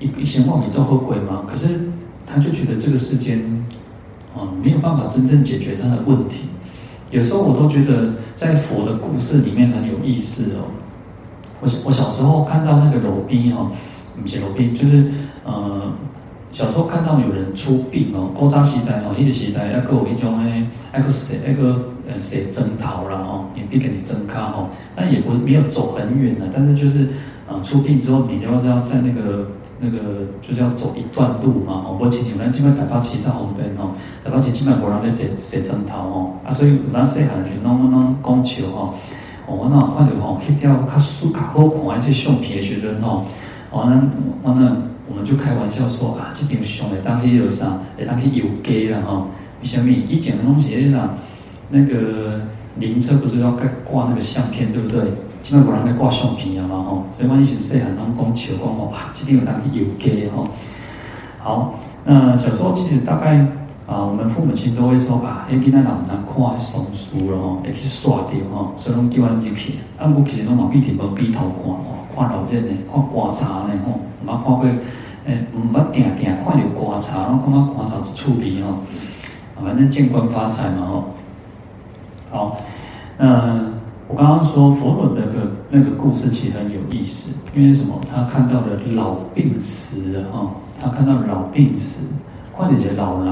[0.00, 1.42] 一一些话你做后鬼吗？
[1.46, 1.68] 可是
[2.26, 3.38] 他就觉得这个世间
[4.34, 6.46] 啊，没有办法真正解决他的问题。
[7.10, 10.66] 有时候我都觉得在佛的故事里面很有意思哦。
[11.60, 13.70] 我我小时候看到那个罗宾哈，
[14.20, 15.04] 不是罗宾，就是
[15.44, 15.92] 呃。
[16.52, 27.06] 小时候看到有人出殡哦，古早时代哦，那个时代还有一种诶，那个谁那个呃谁征讨啦哦，你必给你征卡哦，但也不没有走很远了，但是就是
[27.46, 29.46] 啊、出殡之后，你就要在那个
[29.80, 29.98] 那个
[30.40, 33.90] 就是要走一段路嘛哦，我亲戚们基本台北市在旁边哦，
[34.22, 38.94] 台北市基本无人在写写征讨哦，啊所以咱细汉就弄弄弄讲笑哦，
[39.46, 43.24] 哦我那看到吼，翕照较舒较好看一些相片的时阵吼，
[43.70, 44.00] 哦那
[44.42, 44.76] 我那。
[45.12, 47.66] 我们就开玩笑说啊，这边熊的当去有啥？
[47.98, 49.26] 诶，当去游街了哈。
[49.60, 49.90] 为什么？
[49.90, 51.10] 以前的东西是啥？
[51.68, 52.42] 那个
[52.76, 55.00] 灵车不是要盖挂那个相片，对不对？
[55.42, 57.04] 现在无人咧挂相片啊嘛吼。
[57.16, 60.48] 所以我以前细汉拢讲笑讲吼，啊，这边有当去游街吼。
[61.38, 61.74] 好，
[62.04, 63.36] 那小时候其实大概
[63.86, 69.74] 啊，我们父母亲都会说啊，诶，囡仔哪能看松树了吼，会去刷掉吼，所以拢叫阮入去。
[69.98, 74.66] 啊，我其实拢嘛闭点门闭头看吼，看老人呢，看观察呢吼，毋捌看过。
[75.26, 78.78] 诶，唔捌定定看到棺材，然后看到棺材是趣味吼，
[79.62, 81.04] 反正见官发财嘛吼。
[82.30, 82.56] 好，
[83.18, 83.69] 嗯，
[84.10, 87.94] 我刚刚说佛陀的个那个故事其实很有意思，因为什么？
[88.12, 90.50] 他看到了老病死哈，
[90.82, 92.08] 他看到老病死，
[92.52, 93.26] 换一个老人，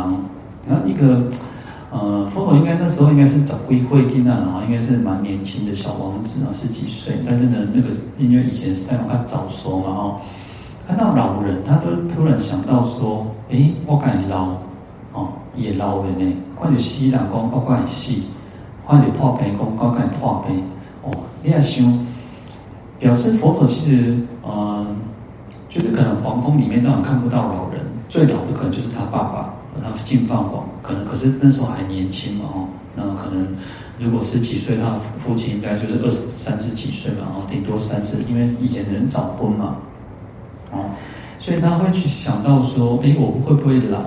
[0.69, 1.21] 然后一个
[1.91, 10.21] 呃，佛陀应该那时候应该是早归会见啊，应该是蛮年轻的小王子啊，十几岁，但是呢，那个因为以前是那种他早熟嘛哈。
[10.87, 14.55] 看到老人，他都突然想到说：“诶，我敢老，
[15.13, 16.33] 哦，也老了呢。
[16.63, 18.23] 看到死人讲，我敢死；
[18.89, 20.65] 看到破病讲，我敢破病。
[21.03, 21.13] 哦，
[21.43, 22.07] 你也想
[22.99, 24.97] 表示佛陀其实，嗯，
[25.69, 33.47] 就是可能皇宫里面当然看不到老人，最老的可能就是他爸爸他净饭王，可能可是那时候还年轻嘛，哦，那可能
[33.99, 39.77] 如果十几岁，他父亲应该就是二十三十几岁嘛，哦，顶多三十，因为以前的人早婚嘛，
[40.73, 40.87] 哦，
[41.39, 44.01] 所以他会去想到说，哎，我会不会老，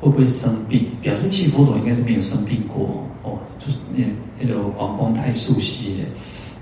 [0.00, 0.86] 会不会生病？
[1.02, 4.04] 表示其实佛陀应该是没有生病过，哦，就是那
[4.38, 6.08] 那个皇宫太熟悉了。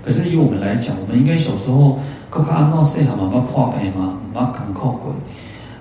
[0.03, 1.99] 可是以我们来讲，我们应该小时候，
[2.29, 5.13] 国卡安诺塞好嘛，不破病嘛，不坎坷过，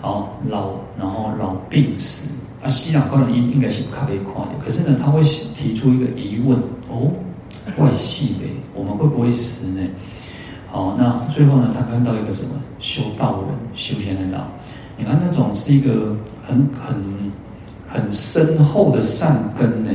[0.02, 2.34] 哦，老然后老病死。
[2.60, 6.58] 啊，西洋可能应应该是较袂快的，可是呢，他会提出一个疑问
[6.88, 7.08] 哦，
[7.76, 9.86] 外系的，我们会不会死呢？
[10.66, 14.44] 好，那最后呢，他看到一个什么修道人修仙的道，
[14.96, 17.00] 你看那种是一个很很
[17.88, 19.90] 很深厚的善根呢，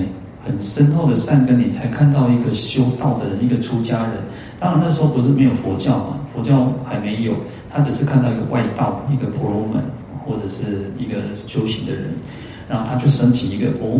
[0.45, 4.13] 很深厚的善根，你才看到一个修道的人，一个出家人。
[4.59, 7.33] 当然那时候不是没有佛教嘛，佛教还没有，
[7.69, 9.83] 他只是看到一个外道，一个婆罗门
[10.25, 12.11] 或者是一个修行的人。
[12.69, 13.99] 然后他就升起一个哦，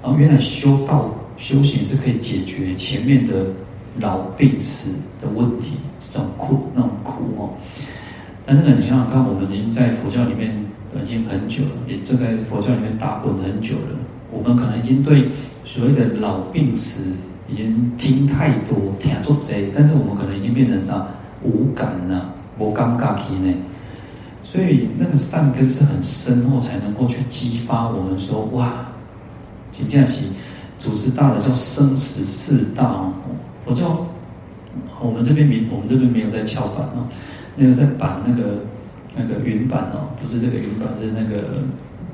[0.00, 3.46] 然后原来修道修行是可以解决前面的
[3.98, 7.50] 老病死的问题，这种苦那种苦哦。
[8.46, 10.54] 但是呢，你想想看，我们已经在佛教里面
[11.02, 13.98] 已经很久了，也正在佛教里面打滚很久了。
[14.30, 15.28] 我们可能已经对
[15.66, 17.12] 所谓的老病死
[17.50, 21.06] 已经听太多，听做贼，但是我们可能已经变成这样
[21.42, 23.54] 无感了，无感觉体内。
[24.44, 28.86] 所以那个善根是很深厚，才能够去激发我们说哇，
[29.72, 30.30] 请假期
[30.78, 33.12] 祖师大的叫生死四大哦，
[33.64, 34.06] 佛教
[35.00, 37.04] 我们这边没我们这边没有在敲板哦，
[37.56, 38.60] 那个在板那个
[39.16, 41.62] 那个云板哦，不是这个云板，是那个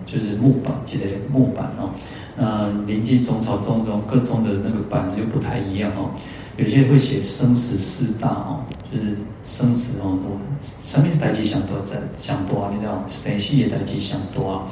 [0.06, 1.90] 就是木板，记得木板哦。
[2.36, 6.10] 那临济宗曹洞宗各中的那个板子就不太一样哦。
[6.56, 8.60] 有些会写生死四大哦，
[8.92, 14.62] 就是生死哦，我生命的代际想多在想多啊，你知道，谁系也代际想多啊。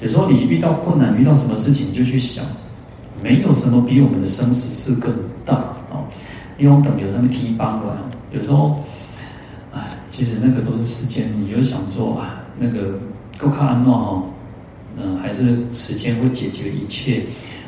[0.00, 2.44] 有时候你遇到困难，遇到什么事情，你就去想，
[3.22, 5.12] 没有什么比我们的生死事更
[5.44, 5.54] 大
[5.90, 6.04] 哦。
[6.56, 7.98] 因为我们等有什么提帮了，
[8.30, 8.78] 有时候，
[9.72, 12.96] 哎，其实那个都是时间，你就想说啊，那个
[13.38, 14.22] 够看安诺哈，
[14.96, 17.22] 嗯，还是时间会解决一切。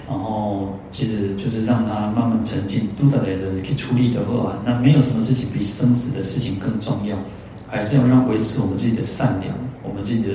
[0.08, 7.18] 然后其实就是让他慢慢沉浸，都得来的去处理的话，那没有什么事情比生死的事情更重要，
[7.66, 9.52] 还是要让维持我们自己的善良，
[9.82, 10.28] 我们自己的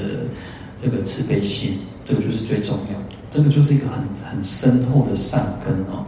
[0.84, 6.04] 这个慈悲心，这个就是最重要，这个就是一个很很深厚的善根哦。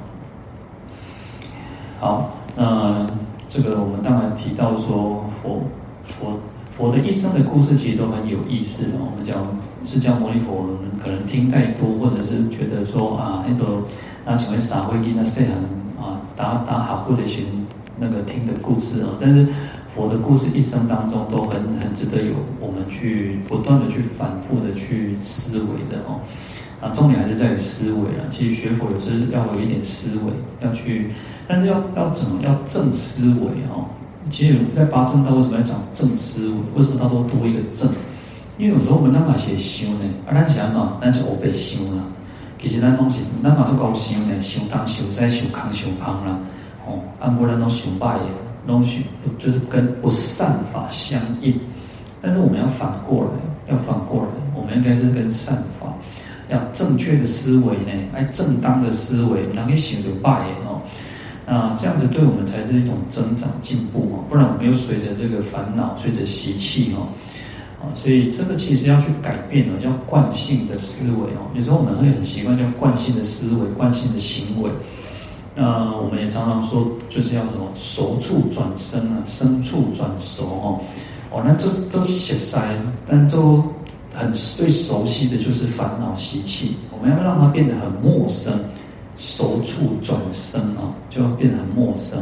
[2.02, 3.08] 好，那
[3.48, 5.64] 这个我们当然提到说佛
[6.06, 6.38] 佛。
[6.78, 9.12] 佛的一生的故事其实都很有意思哦。
[9.12, 9.46] 我们讲
[9.86, 13.84] 释迦牟尼佛，我们可能听太多，或者是觉得说啊，那个
[14.26, 15.52] 那请问撒慧音那些人
[16.02, 17.46] 啊，打打好或者寻
[18.00, 19.10] 那个听的故事啊。
[19.22, 19.48] 但是
[19.96, 26.20] 佛的故事一生当中都很很值得有我们去不断的去反复的去思维的哦。
[26.82, 28.26] 啊，重点还是在于思维啊。
[28.32, 30.34] 其实学佛有时要有一点思维，
[30.68, 31.12] 要去，
[31.48, 33.86] 但是要要怎么要正思维哦。
[34.30, 36.56] 其实，在八正道为什么要讲正思维？
[36.76, 37.92] 为什么他都多一个正？
[38.58, 40.82] 因为有时候我们那么是想呢，啊，咱是安怎？
[41.02, 42.04] 咱是我被想了。
[42.62, 46.38] 其实咱拢是，咱嘛是高想呢，想东想西想康想胖啦。
[46.88, 48.26] 哦，按不然拢想败的，
[48.66, 49.02] 拢想
[49.38, 51.54] 就是跟不善法相应。
[52.22, 55.94] 但是我们要反过来，要反过来，我们应该是跟善法，
[56.50, 60.32] 要正确的思维呢，爱正当的思维，哪个想就败
[60.66, 60.73] 哦。
[61.46, 67.08] 那这样子对我们才是一种增长进步哦，不然我们又随着这个烦恼，随着习气哦，
[67.82, 71.52] 啊，所以这个其实要去改变哦，叫惯性的思维哦。
[71.54, 74.70] 有时候我们会很习惯叫惯性的思维、惯性的行为。
[75.56, 80.80] 那我们也常常说，就是要什么熟处转生啊，生处转熟哦。
[81.30, 82.60] 哦，那这都是写塞，
[83.06, 83.62] 但都
[84.14, 88.54] 很最熟悉的就是烦恼习气，我们要让它变得很陌生。
[89.18, 92.22] 熟处转生啊，就会变得很陌生。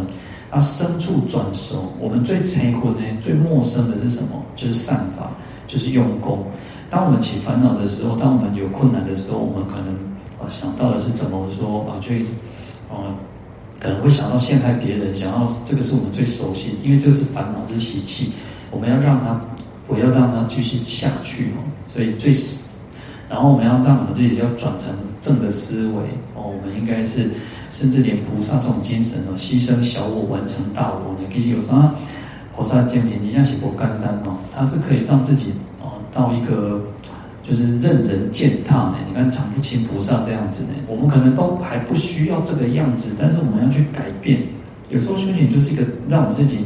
[0.52, 4.44] 那，生处转熟，我们最艰苦的、最陌生的是什么？
[4.56, 5.32] 就是善法，
[5.66, 6.46] 就是用功。
[6.90, 9.94] 当我们起烦恼的时候，当我们有困难的时候，我们可能
[10.40, 11.96] 啊想到的是怎么说啊？
[12.02, 12.26] 去
[12.90, 13.16] 啊，
[13.80, 18.34] 可能会想到陷害别人，想要这个是我们最熟悉，因为这是烦恼，这是习气。
[18.70, 19.40] 我们要让它
[19.88, 21.64] 不要让它继续下去哦。
[21.94, 22.34] 所以最，
[23.32, 26.04] 然后我们要让我们自己要转成正的思维
[26.36, 26.52] 哦。
[26.52, 27.30] 我们应该是，
[27.72, 31.30] 甚至连菩萨这种精神哦，牺牲小我完成大我呢。
[31.34, 31.90] 其实有时候
[32.54, 36.82] 菩萨见解，你像写过甘丹哦，他是可以让自己哦到一个
[37.42, 38.96] 就是任人践踏呢。
[39.08, 44.44] 你看常不清菩萨这样子呢，我们可能都还不需要这个样子，但是我们要去改变。
[44.90, 46.66] 有时候修行就是一个让我们自己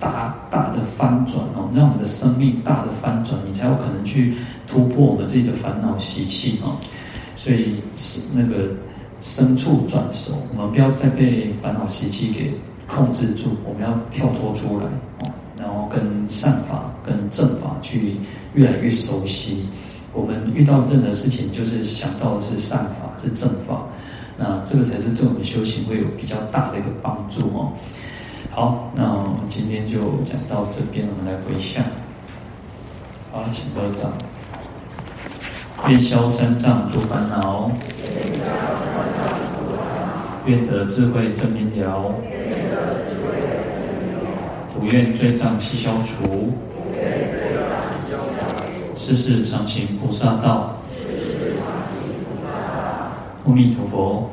[0.00, 4.32] 大大的翻转哦，让我们的生命大的翻转，你才有可能去
[4.68, 6.76] 突破我们自己的烦恼习气哦。
[7.36, 8.68] 所以是那个。
[9.20, 12.54] 牲畜转熟，我们不要再被烦恼习气给
[12.86, 14.84] 控制住，我们要跳脱出来
[15.24, 18.16] 哦，然后跟善法、跟正法去
[18.54, 19.64] 越来越熟悉。
[20.12, 23.88] 我们遇到任何事情，就是想到的是善法、是正法，
[24.36, 27.72] 那这个才是对我们修行会有比较大的一个帮助哦。
[28.52, 31.82] 好，那我们今天就讲到这边，我们来回向。
[33.32, 34.12] 好，请合掌。
[35.86, 37.70] 愿消三障诸烦恼，
[40.44, 42.14] 愿得智慧真明了，
[44.74, 46.52] 不愿罪障悉消除，
[48.96, 50.78] 世世常行菩萨道。
[53.46, 54.30] 阿弥陀佛。